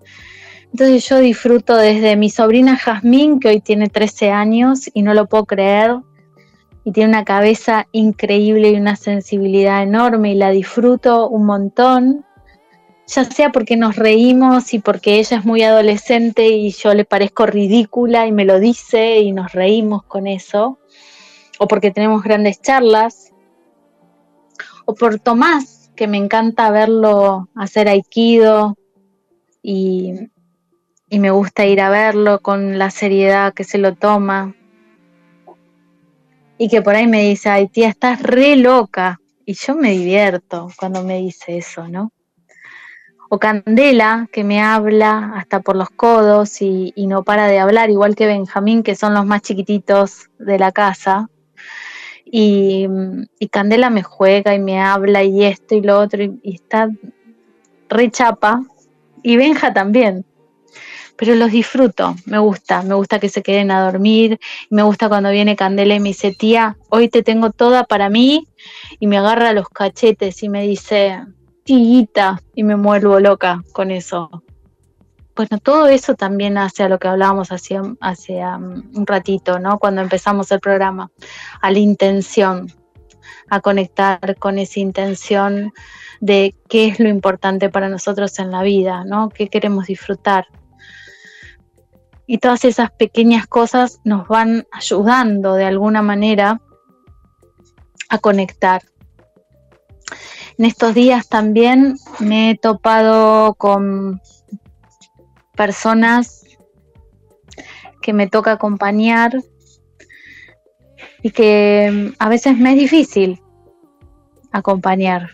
[0.71, 5.27] Entonces yo disfruto desde mi sobrina Jazmín, que hoy tiene 13 años y no lo
[5.27, 5.97] puedo creer,
[6.83, 12.25] y tiene una cabeza increíble y una sensibilidad enorme y la disfruto un montón,
[13.07, 17.45] ya sea porque nos reímos y porque ella es muy adolescente y yo le parezco
[17.45, 20.79] ridícula y me lo dice y nos reímos con eso,
[21.59, 23.31] o porque tenemos grandes charlas,
[24.85, 28.75] o por Tomás, que me encanta verlo hacer aikido
[29.61, 30.13] y,
[31.07, 34.55] y me gusta ir a verlo con la seriedad que se lo toma
[36.63, 39.19] y que por ahí me dice, ay tía, estás re loca.
[39.45, 42.13] Y yo me divierto cuando me dice eso, ¿no?
[43.29, 48.15] O Candela, que me habla hasta por los codos y, no para de hablar, igual
[48.15, 51.29] que Benjamín, que son los más chiquititos de la casa.
[52.23, 52.87] Y,
[53.51, 56.87] Candela me juega y me habla y esto y lo otro, y, y está
[57.89, 58.63] re chapa.
[59.21, 60.23] Y Benja también
[61.17, 65.29] pero los disfruto, me gusta, me gusta que se queden a dormir, me gusta cuando
[65.31, 68.47] viene Candela y me dice, tía, hoy te tengo toda para mí,
[68.99, 71.19] y me agarra los cachetes y me dice,
[71.63, 74.43] tiguita, y me muevo loca con eso.
[75.35, 79.79] Bueno, todo eso también hace a lo que hablábamos hace, hace um, un ratito, ¿no?
[79.79, 81.09] Cuando empezamos el programa,
[81.59, 82.71] a la intención,
[83.49, 85.73] a conectar con esa intención
[86.19, 89.29] de qué es lo importante para nosotros en la vida, ¿no?
[89.29, 90.47] ¿Qué queremos disfrutar?
[92.25, 96.61] Y todas esas pequeñas cosas nos van ayudando de alguna manera
[98.09, 98.81] a conectar.
[100.57, 104.21] En estos días también me he topado con
[105.55, 106.43] personas
[108.01, 109.35] que me toca acompañar
[111.21, 113.41] y que a veces me es difícil
[114.51, 115.29] acompañar.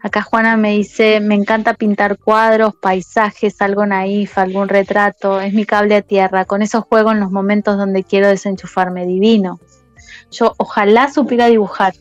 [0.00, 5.64] Acá Juana me dice, me encanta pintar cuadros, paisajes, algo naif, algún retrato, es mi
[5.64, 9.58] cable a tierra, con eso juego en los momentos donde quiero desenchufarme, divino.
[10.30, 11.94] Yo ojalá supiera dibujar.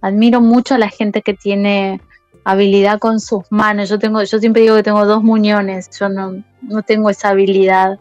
[0.00, 2.00] Admiro mucho a la gente que tiene
[2.44, 3.88] habilidad con sus manos.
[3.88, 8.00] Yo tengo, yo siempre digo que tengo dos muñones, yo no, no tengo esa habilidad.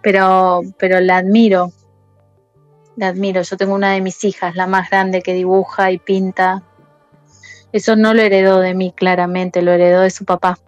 [0.00, 1.72] Pero, pero la admiro.
[2.96, 3.42] La admiro.
[3.42, 6.62] Yo tengo una de mis hijas, la más grande, que dibuja y pinta
[7.74, 10.60] eso no lo heredó de mí claramente, lo heredó de su papá.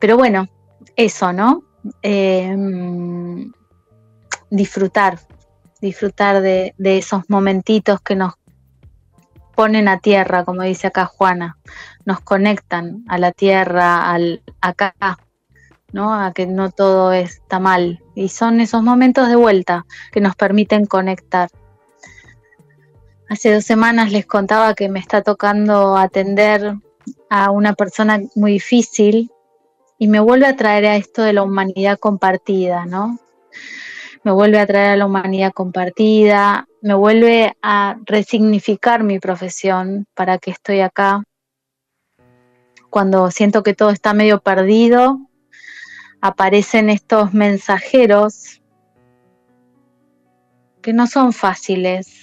[0.00, 0.48] Pero bueno,
[0.96, 1.64] eso, ¿no?
[2.00, 3.52] Em,
[4.48, 5.18] disfrutar,
[5.82, 8.36] disfrutar de, esos momentitos que nos
[9.54, 11.58] ponen a tierra, como dice acá Juana,
[12.06, 14.94] nos conectan a la tierra, al acá,
[15.92, 16.14] ¿no?
[16.14, 18.02] A que no todo está mal.
[18.14, 21.50] Y son esos momentos de vuelta que nos permiten conectar.
[23.28, 26.76] Hace dos semanas les contaba que me está tocando atender
[27.28, 29.32] a una persona muy difícil
[29.98, 33.18] y me vuelve a traer a esto de la humanidad compartida, ¿no?
[34.22, 40.38] Me vuelve a traer a la humanidad compartida, me vuelve a resignificar mi profesión, para
[40.38, 41.24] que estoy acá.
[42.90, 45.18] Cuando siento que todo está medio perdido,
[46.20, 48.62] aparecen estos mensajeros
[50.80, 52.15] que no son fáciles,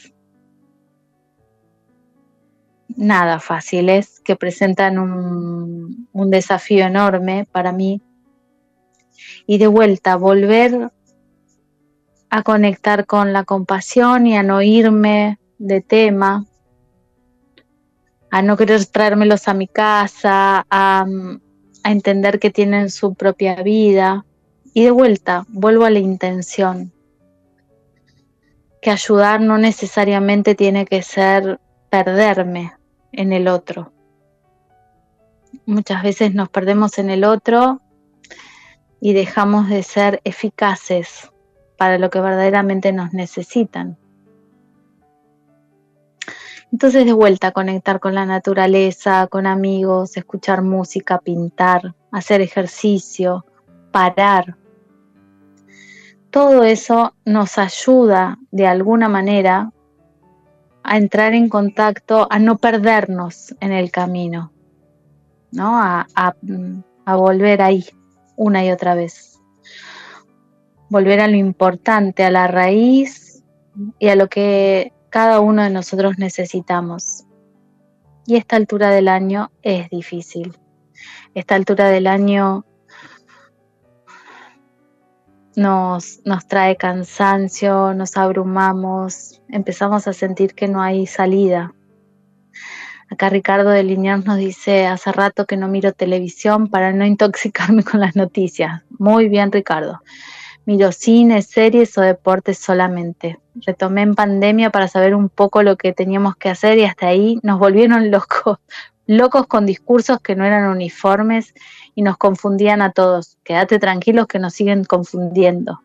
[3.03, 8.01] nada fáciles, que presentan un, desafío enorme para mí.
[9.45, 10.91] Y de vuelta, volver
[12.29, 16.45] a conectar con la compasión y a no irme de tema,
[18.31, 21.05] a no querer traérmelos a mi casa, a,
[21.83, 24.25] a entender que tienen su propia vida.
[24.73, 26.91] Y de vuelta, vuelvo a la intención,
[28.81, 31.59] que ayudar no necesariamente tiene que ser
[31.91, 32.73] perderme
[33.13, 33.93] en el otro.
[35.65, 37.81] Muchas veces nos perdemos en el otro
[38.99, 41.31] y dejamos de ser eficaces
[41.77, 43.97] para lo que verdaderamente nos necesitan.
[46.71, 53.45] Entonces de vuelta conectar con la naturaleza, con amigos, escuchar música, pintar, hacer ejercicio,
[53.91, 54.57] parar.
[56.31, 59.71] Todo eso nos ayuda de alguna manera
[60.83, 64.51] a entrar en contacto, a no perdernos en el camino,
[65.51, 65.79] ¿no?
[65.79, 67.85] A, a volver ahí
[68.35, 69.39] una y otra vez.
[70.89, 73.43] Volver a lo importante, a la raíz
[73.99, 77.25] y a lo que cada uno de nosotros necesitamos.
[78.25, 80.57] Y esta altura del año es difícil.
[81.33, 82.65] Esta altura del año
[85.55, 91.73] nos, nos trae cansancio, nos abrumamos, empezamos a sentir que no hay salida.
[93.09, 97.83] Acá Ricardo de Liniers nos dice, hace rato que no miro televisión para no intoxicarme
[97.83, 98.81] con las noticias.
[98.89, 100.01] Muy bien, Ricardo.
[100.65, 103.39] Miro cine, series o deportes solamente.
[103.53, 107.37] Retomé en pandemia para saber un poco lo que teníamos que hacer y hasta ahí
[107.43, 108.57] nos volvieron locos,
[109.05, 111.53] locos con discursos que no eran uniformes
[111.95, 113.37] y nos confundían a todos.
[113.43, 115.81] Quédate tranquilos que nos siguen confundiendo.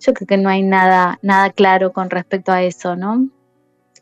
[0.00, 3.28] Yo creo que no hay nada, nada claro con respecto a eso, ¿no?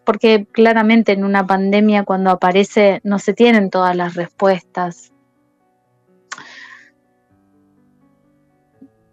[0.04, 5.12] Porque claramente en una pandemia cuando aparece no se tienen todas las respuestas.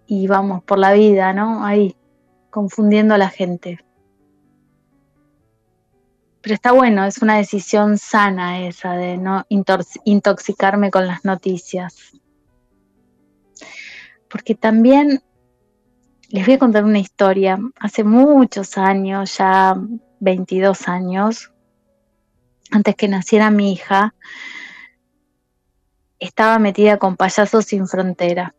[0.07, 1.65] y vamos por la vida, ¿no?
[1.65, 1.95] Ahí,
[2.49, 3.83] confundiendo a la gente.
[6.45, 9.47] Pero está bueno, es una decisión sana esa de no
[10.03, 12.11] intoxicarme con las noticias.
[14.29, 15.23] Porque también
[16.29, 17.57] les voy a contar una historia.
[17.79, 19.75] Hace muchos años, ya
[20.19, 21.51] 22 años,
[22.69, 24.13] antes que naciera mi hija,
[26.19, 28.53] estaba metida con Payasos sin Frontera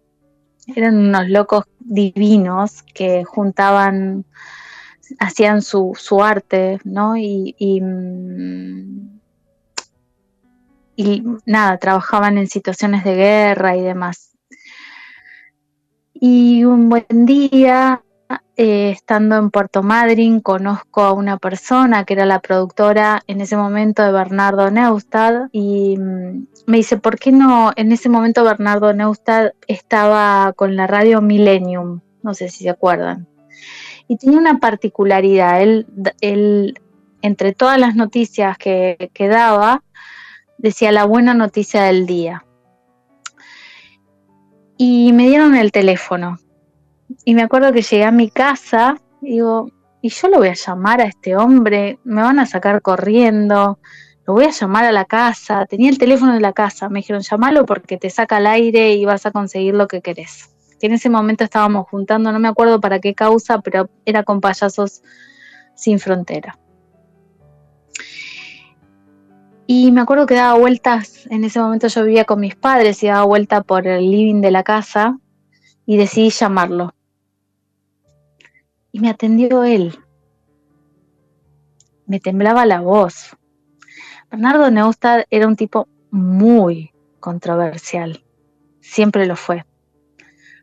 [0.74, 4.24] eran unos locos divinos que juntaban,
[5.18, 7.14] hacían su, su arte, ¿no?
[7.14, 7.18] Mm,
[10.96, 14.32] y, nada, trabajaban en situaciones de guerra y demás.
[16.14, 18.02] Y un buen día
[18.57, 23.57] eh, estando en Puerto Madryn, conozco a una persona que era la productora en ese
[23.57, 27.72] momento de Bernardo Neustad y mm, me dice, ¿por qué no?
[27.76, 33.28] En ese momento Bernardo Neustad estaba con la radio Millennium, no sé si se acuerdan.
[34.09, 36.80] Y tenía una particularidad, él,
[37.22, 39.82] entre todas las noticias que, daba,
[40.59, 42.44] decía la buena noticia del día.
[44.78, 46.38] Y me dieron el teléfono.
[47.24, 51.00] Y me acuerdo que llegué a mi casa digo, y yo lo voy a llamar
[51.00, 53.78] a este hombre, me van a sacar corriendo,
[54.26, 57.22] lo voy a llamar a la casa, tenía el teléfono de la casa, me dijeron,
[57.22, 60.55] llamalo porque te saca al aire y vas a conseguir lo que querés.
[60.79, 64.41] Que en ese momento estábamos juntando, no me acuerdo para qué causa, pero era con
[64.41, 65.03] payasos
[65.74, 66.59] sin frontera.
[69.66, 73.09] Y me acuerdo que daba vueltas, en ese momento yo vivía con mis padres y
[73.09, 75.18] daba vuelta por el living de la casa
[75.85, 76.97] y decidí llamarlo
[78.97, 79.99] y me atendió él.
[82.07, 83.37] Me temblaba la voz.
[84.31, 88.24] Bernardo Neustad era un tipo muy controversial,
[88.81, 89.66] siempre lo fue,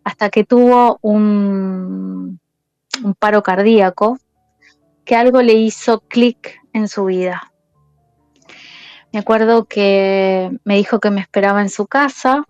[0.03, 2.39] hasta que tuvo un,
[3.19, 4.17] paro cardíaco
[5.05, 7.51] que algo le hizo clic en su vida.
[9.11, 12.45] Me acuerdo que me dijo que me esperaba en su casa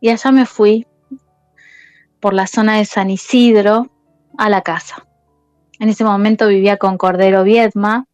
[0.00, 0.86] y allá me fui
[2.20, 3.90] por la zona de San Isidro
[4.36, 5.06] a la casa.
[5.78, 8.06] En ese momento vivía con Cordero Viedma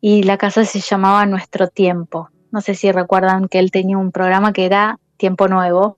[0.00, 2.30] y la casa se llamaba Nuestro Tiempo.
[2.50, 5.96] No sé si recuerdan que él tenía un programa que era Tiempo Nuevo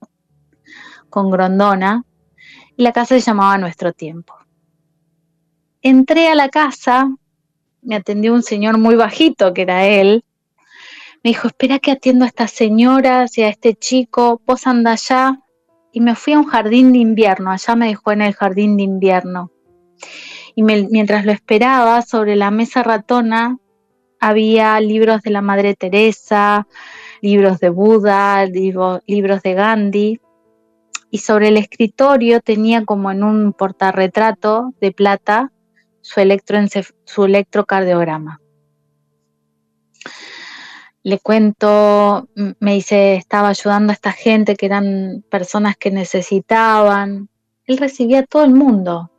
[1.10, 2.04] con Grondona
[2.76, 4.34] y la casa se llamaba Nuestro Tiempo.
[5.82, 7.10] Entré a la casa,
[7.82, 10.24] me atendió un señor muy bajito que era él.
[11.22, 15.38] Me dijo, espera que atiendo a esta señora, y a este chico, vos anda allá.
[15.92, 18.84] Y me fui a un jardín de invierno, allá me dejó en el jardín de
[18.84, 19.50] invierno
[20.54, 23.58] y mientras lo esperaba, sobre la mesa ratona
[24.18, 26.66] había libros de la Madre Teresa,
[27.22, 30.20] libros de Buda, libros de Gandhi,
[31.10, 35.50] y sobre el escritorio tenía como en un portarretrato de plata
[36.00, 38.40] su, electrocardiograma.
[41.02, 42.28] Le cuento,
[42.60, 47.28] me dice, estaba ayudando a esta gente que eran personas que necesitaban.
[47.64, 49.10] Él recibía a todo el mundo.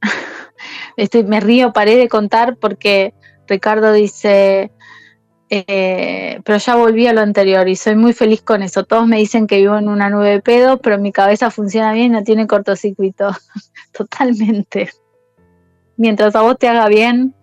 [1.26, 3.14] Me río, paré de contar porque
[3.48, 4.70] Ricardo dice,
[5.52, 8.84] eh, pero ya volví a lo anterior y soy muy feliz con eso.
[8.84, 12.06] Todos me dicen que vivo en una nube de pedo, pero mi cabeza funciona bien
[12.06, 13.30] y no tiene cortocircuito.
[13.92, 14.90] Totalmente.
[15.96, 17.34] Mientras a vos te haga bien,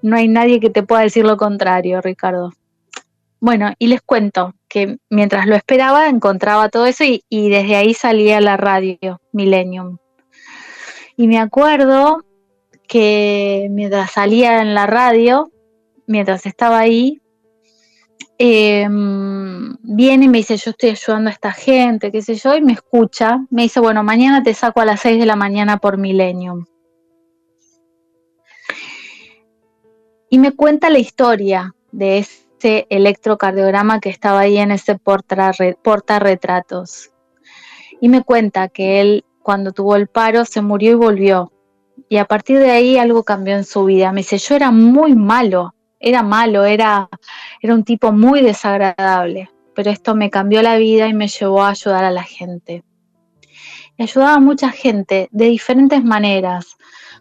[0.00, 2.52] no hay nadie que te pueda decir lo contrario, Ricardo.
[3.40, 7.94] Bueno, y les cuento que mientras lo esperaba encontraba todo eso y, y desde ahí
[7.94, 9.98] salía la radio Millennium.
[11.16, 12.24] Y me acuerdo
[12.86, 15.50] que mientras salía en la radio,
[16.08, 17.22] mientras estaba ahí,
[18.38, 22.62] em, viene y me dice, yo estoy ayudando a esta gente, qué sé yo, y
[22.62, 25.98] me escucha, me dice, bueno, mañana te saco a las 6 de la mañana por
[25.98, 26.64] Millennium.
[30.30, 37.12] Y me cuenta la historia de ese electrocardiograma que estaba ahí en ese portarretratos.
[38.00, 41.52] Y me cuenta que él, cuando tuvo el paro, se murió y volvió.
[42.08, 44.12] Y a partir de ahí algo cambió en su vida.
[44.12, 47.08] Me dice, yo era muy malo, era malo, era,
[47.60, 51.70] era un tipo muy desagradable, pero esto me cambió la vida y me llevó a
[51.70, 52.84] ayudar a la gente.
[53.96, 56.76] Y ayudaba a mucha gente de diferentes maneras,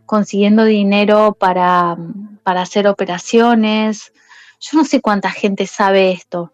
[0.05, 1.97] consiguiendo dinero para,
[2.43, 4.13] para hacer operaciones.
[4.59, 6.53] Yo no sé cuánta gente sabe esto,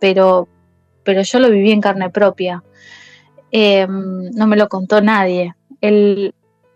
[0.00, 0.48] pero,
[1.02, 2.62] pero yo lo viví en carne propia.
[3.50, 5.54] Em, no me lo contó nadie.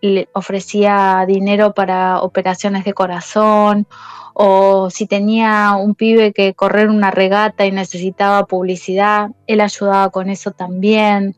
[0.00, 3.86] Le ofrecía dinero para operaciones de corazón
[4.34, 10.30] o si tenía un pibe que correr una regata y necesitaba publicidad, él ayudaba con
[10.30, 11.34] eso también.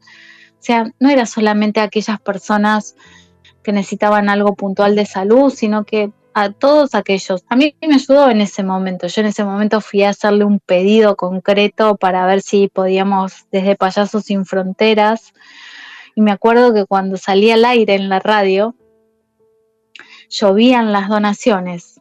[0.53, 2.97] O sea, no era solamente aquellas personas
[3.63, 7.43] que necesitaban algo puntual de salud, sino que a todos aquellos.
[7.49, 9.07] A mí me ayudó en ese momento.
[9.07, 13.77] Yo en ese momento fui a hacerle un pedido concreto para ver si podíamos desde
[13.77, 15.33] Payasos sin Fronteras.
[16.21, 18.75] Y me acuerdo que cuando salía al aire en la radio,
[20.29, 21.99] llovían las donaciones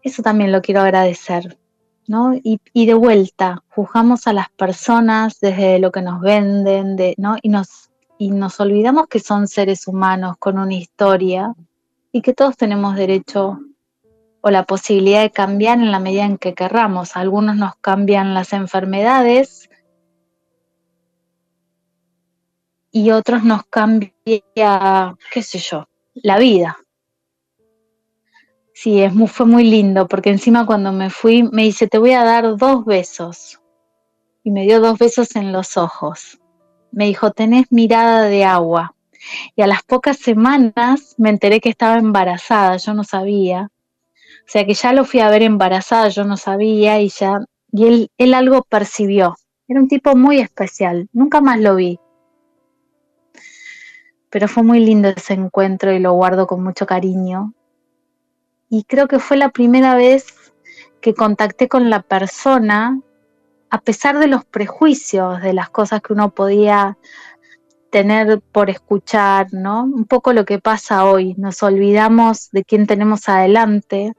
[0.00, 1.58] Eso también lo quiero agradecer.
[2.06, 2.34] ¿no?
[2.40, 7.36] Y, de vuelta, juzgamos a las personas desde lo que nos venden, de, ¿no?
[7.42, 11.52] Y nos, y nos olvidamos que son seres humanos con una historia
[12.12, 13.58] y que todos tenemos derecho
[14.40, 17.16] o la posibilidad de cambiar en la medida en que querramos.
[17.16, 19.67] algunos nos cambian las enfermedades
[22.90, 26.78] y otros nos cambia, qué sé yo, la vida.
[28.72, 32.12] Sí, es muy, fue muy lindo, porque encima cuando me fui me dice, te voy
[32.12, 33.60] a dar dos besos.
[34.44, 36.38] Y me dio dos besos en los ojos.
[36.92, 38.94] Me dijo, tenés mirada de agua.
[39.56, 43.68] Y a las pocas semanas me enteré que estaba embarazada, yo no sabía.
[44.48, 47.40] O sea que ya lo fui a ver embarazada, yo no sabía, y ya,
[47.72, 49.36] y él, él algo percibió.
[49.66, 51.98] Era un tipo muy especial, nunca más lo vi.
[54.30, 57.54] Pero fue muy lindo ese encuentro y lo guardo con mucho cariño.
[58.68, 60.52] Y creo que fue la primera vez
[61.00, 63.00] que contacté con la persona,
[63.70, 66.98] a pesar de los prejuicios, de las cosas que uno podía
[67.90, 69.84] tener por escuchar, ¿no?
[69.84, 74.12] Un poco lo que pasa hoy, nos olvidamos de quién tenemos adelante,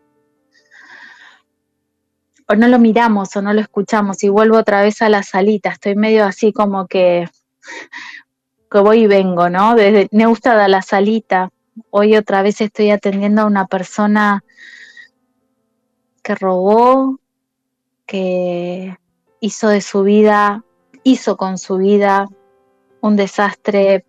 [2.48, 4.24] o no lo miramos o no lo escuchamos.
[4.24, 7.30] Y vuelvo otra vez a la salita, estoy medio así como que,
[8.70, 9.76] que voy y vengo, ¿no?
[9.76, 11.50] Desde Neustadt a la salita,
[11.92, 14.44] Hoy otra vez estoy atendiendo a una persona
[16.22, 17.20] que robó,
[18.06, 18.98] que
[19.40, 20.64] hizo de su vida,
[21.04, 22.28] hizo con su vida
[23.02, 24.06] un desastre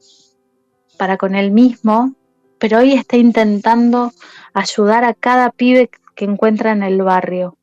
[0.99, 2.15] para con él mismo,
[2.59, 4.13] pero hoy está intentando
[4.53, 7.57] ayudar a cada pibe que encuentra en el barrio.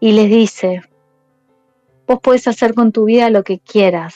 [0.00, 0.82] Y les dice,
[2.06, 4.14] vos podés hacer con tu vida lo que quieras,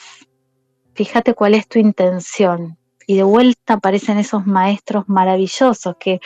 [0.93, 2.77] fíjate cuál es tu intención
[3.07, 6.19] y de vuelta aparecen esos maestros maravillosos que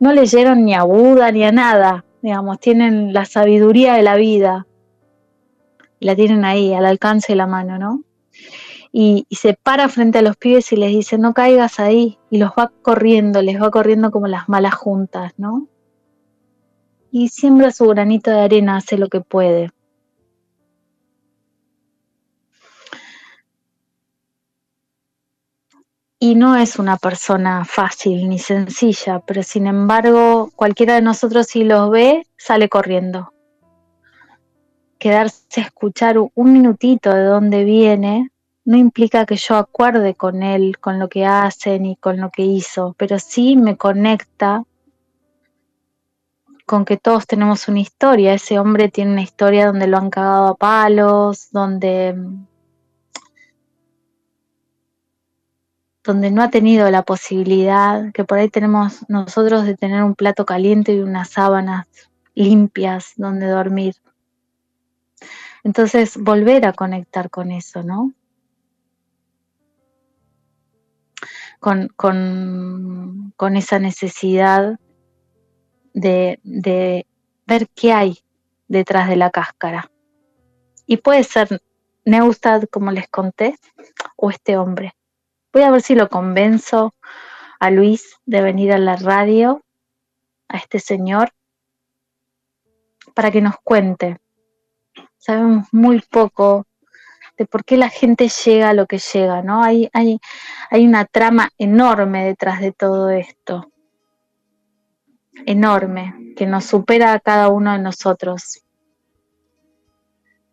[0.00, 4.66] no leyeron ni a Buda ni a nada, digamos, tienen la sabiduría de la vida,
[6.00, 8.04] la tienen ahí, al alcance de la mano, ¿no?
[8.90, 12.38] Y, y, se para frente a los pibes y les dice, no caigas ahí, y
[12.38, 15.68] los va corriendo, les va corriendo como las malas juntas, ¿no?
[17.10, 19.70] Y siembra su granito de arena, hace lo que puede.
[26.20, 31.64] Y no es una persona fácil ni sencilla, pero sin embargo cualquiera de nosotros si
[31.64, 33.32] los ve sale corriendo.
[34.98, 38.30] Quedarse a escuchar un minutito de dónde viene
[38.64, 42.42] no implica que yo acuerde con él, con lo que hace ni con lo que
[42.42, 44.64] hizo, pero sí me conecta
[46.66, 48.34] con que todos tenemos una historia.
[48.34, 52.14] Ese hombre tiene una historia donde lo han cagado a palos, donde
[56.08, 60.46] donde no ha tenido la posibilidad, que por ahí tenemos nosotros de tener un plato
[60.46, 61.86] caliente y unas sábanas
[62.34, 63.94] limpias donde dormir.
[65.64, 68.14] Entonces, volver a conectar con eso, ¿no?
[71.60, 74.80] Con, con, esa necesidad
[75.92, 77.06] de, de
[77.46, 78.18] ver qué hay
[78.66, 79.90] detrás de la cáscara.
[80.86, 81.60] Y puede ser
[82.06, 83.58] Neustad, como les conté,
[84.16, 84.94] o este hombre.
[85.52, 86.94] Voy a ver si lo convenzo
[87.58, 89.62] a Luis de venir a la radio,
[90.48, 91.30] a este señor,
[93.14, 94.18] para que nos cuente.
[95.16, 96.66] Sabemos muy poco
[97.36, 99.62] de por qué la gente llega a lo que llega, ¿no?
[99.62, 100.20] Hay, hay,
[100.70, 103.72] hay una trama enorme detrás de todo esto,
[105.46, 108.62] enorme, que nos supera a cada uno de nosotros.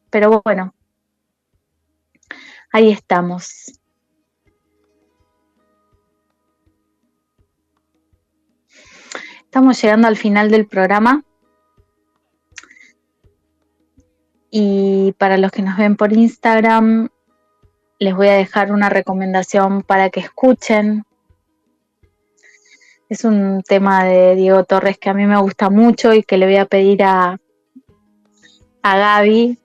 [0.10, 0.74] Pero bueno,
[2.72, 3.80] ahí estamos.
[9.56, 11.24] Estamos llegando al final del programa.
[14.52, 17.08] Y para los que nos ven por Instagram,
[17.98, 21.06] les voy a dejar una recomendación para que escuchen.
[23.08, 26.48] Es un tema de Diego Torres que a mí me gusta mucho y que le
[26.48, 27.40] voy a pedir a,
[28.82, 29.58] a Gaby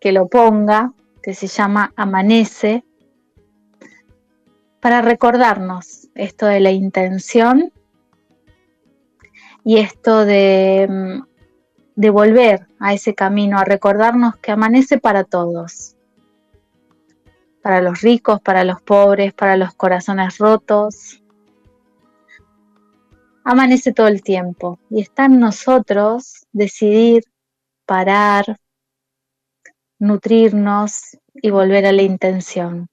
[0.00, 0.92] que lo ponga,
[1.24, 2.84] que se llama Amanece,
[4.78, 7.72] para recordarnos esto de la intención
[9.68, 11.26] y esto de, mm,
[11.94, 15.94] de volver a ese camino, a recordarnos que amanece para todos,
[17.62, 21.22] para los ricos, para los pobres, para los corazones rotos.
[23.44, 27.24] Amanece todo el tiempo y está en nosotros decidir
[27.84, 28.56] parar,
[29.98, 32.88] nutrirnos y volver a la intención.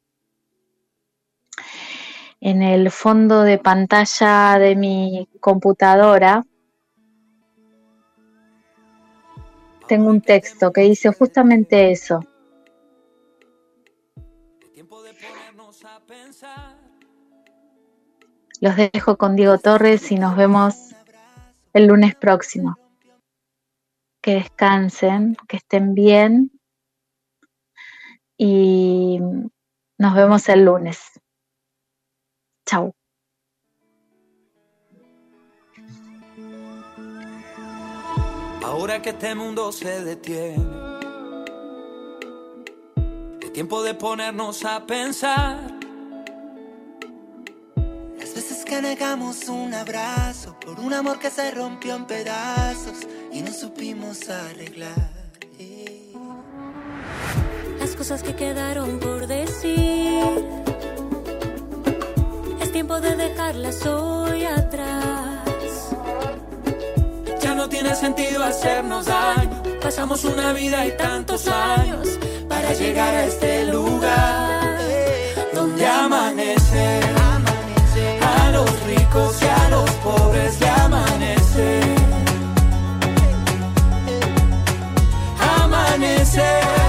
[2.41, 6.43] En el fondo de pantalla de mi computadora
[9.87, 12.19] tengo un texto que dice justamente eso.
[18.61, 20.95] Los dejo con Diego Torres y nos vemos
[21.73, 22.77] el lunes próximo.
[24.21, 26.51] Que descansen, que estén bien
[28.37, 29.19] y
[29.97, 30.99] nos vemos el lunes.
[32.65, 32.95] Chao.
[38.65, 40.65] Ahora que este mundo se detiene,
[43.39, 45.59] es tiempo de ponernos a pensar.
[48.17, 53.43] Las veces que negamos un abrazo por un amor que se rompió en pedazos y
[53.43, 55.11] no supimos arreglar.
[57.79, 60.43] Las cosas que quedaron por decir,
[62.59, 65.24] es tiempo de dejarlas hoy atrás
[67.65, 69.63] no tiene sentido hacernos daño.
[69.81, 72.07] Pasamos una vida y tantos años
[72.47, 74.79] para llegar a este lugar
[75.51, 76.99] donde amanece.
[78.21, 81.81] A los ricos y a los pobres le amanece.
[85.57, 86.84] Amanece.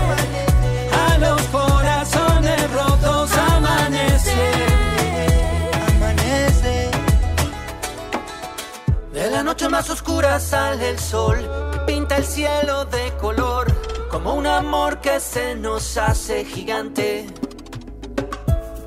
[9.66, 11.38] Noche más oscura sale el sol
[11.86, 13.66] pinta el cielo de color
[14.10, 17.26] como un amor que se nos hace gigante.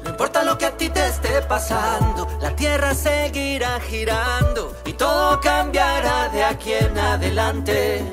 [0.04, 5.40] No importa lo que a ti te esté pasando, la tierra seguirá girando y todo
[5.42, 8.04] cambiará de aquí en adelante.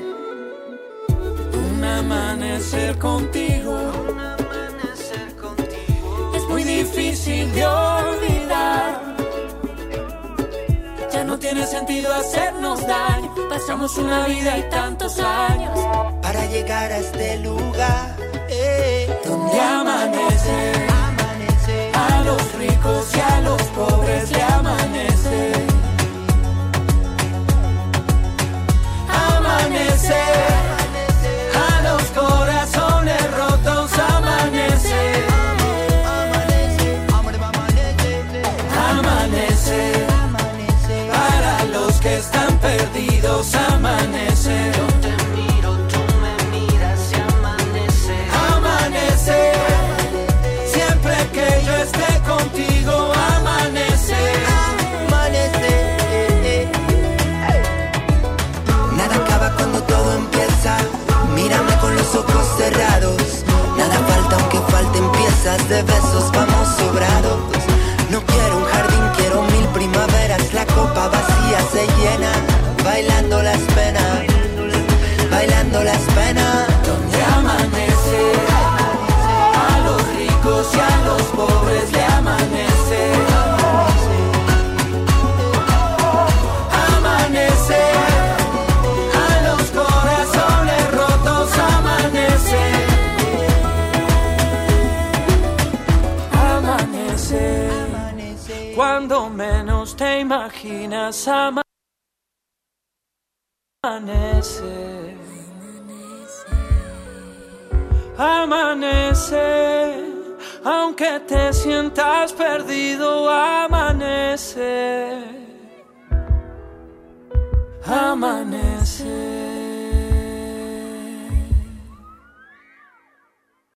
[1.53, 3.71] Un amanecer contigo,
[4.09, 9.16] un amanecer contigo es muy difícil de olvidar
[11.23, 13.33] no tiene sentido hacernos daño.
[13.49, 15.79] Pasamos una vida y tantos años
[16.21, 18.15] para llegar a este lugar
[18.49, 20.73] eh, donde amanece.
[20.89, 21.91] amanece.
[21.93, 24.41] A los ricos y a los pobres le.
[24.41, 25.76] Amanece.
[65.85, 67.39] Nos vamos sobrados.
[68.09, 70.53] No quiero un jardín, quiero mil primaveras.
[70.53, 72.31] La copa vacía se llena,
[72.83, 74.23] bailando las penas,
[75.29, 76.46] bailando las penas.
[103.83, 105.15] Amanece.
[108.17, 109.39] Amanece,
[110.65, 115.23] aunque te sientas perdido, amanece.
[117.85, 119.56] Amanece.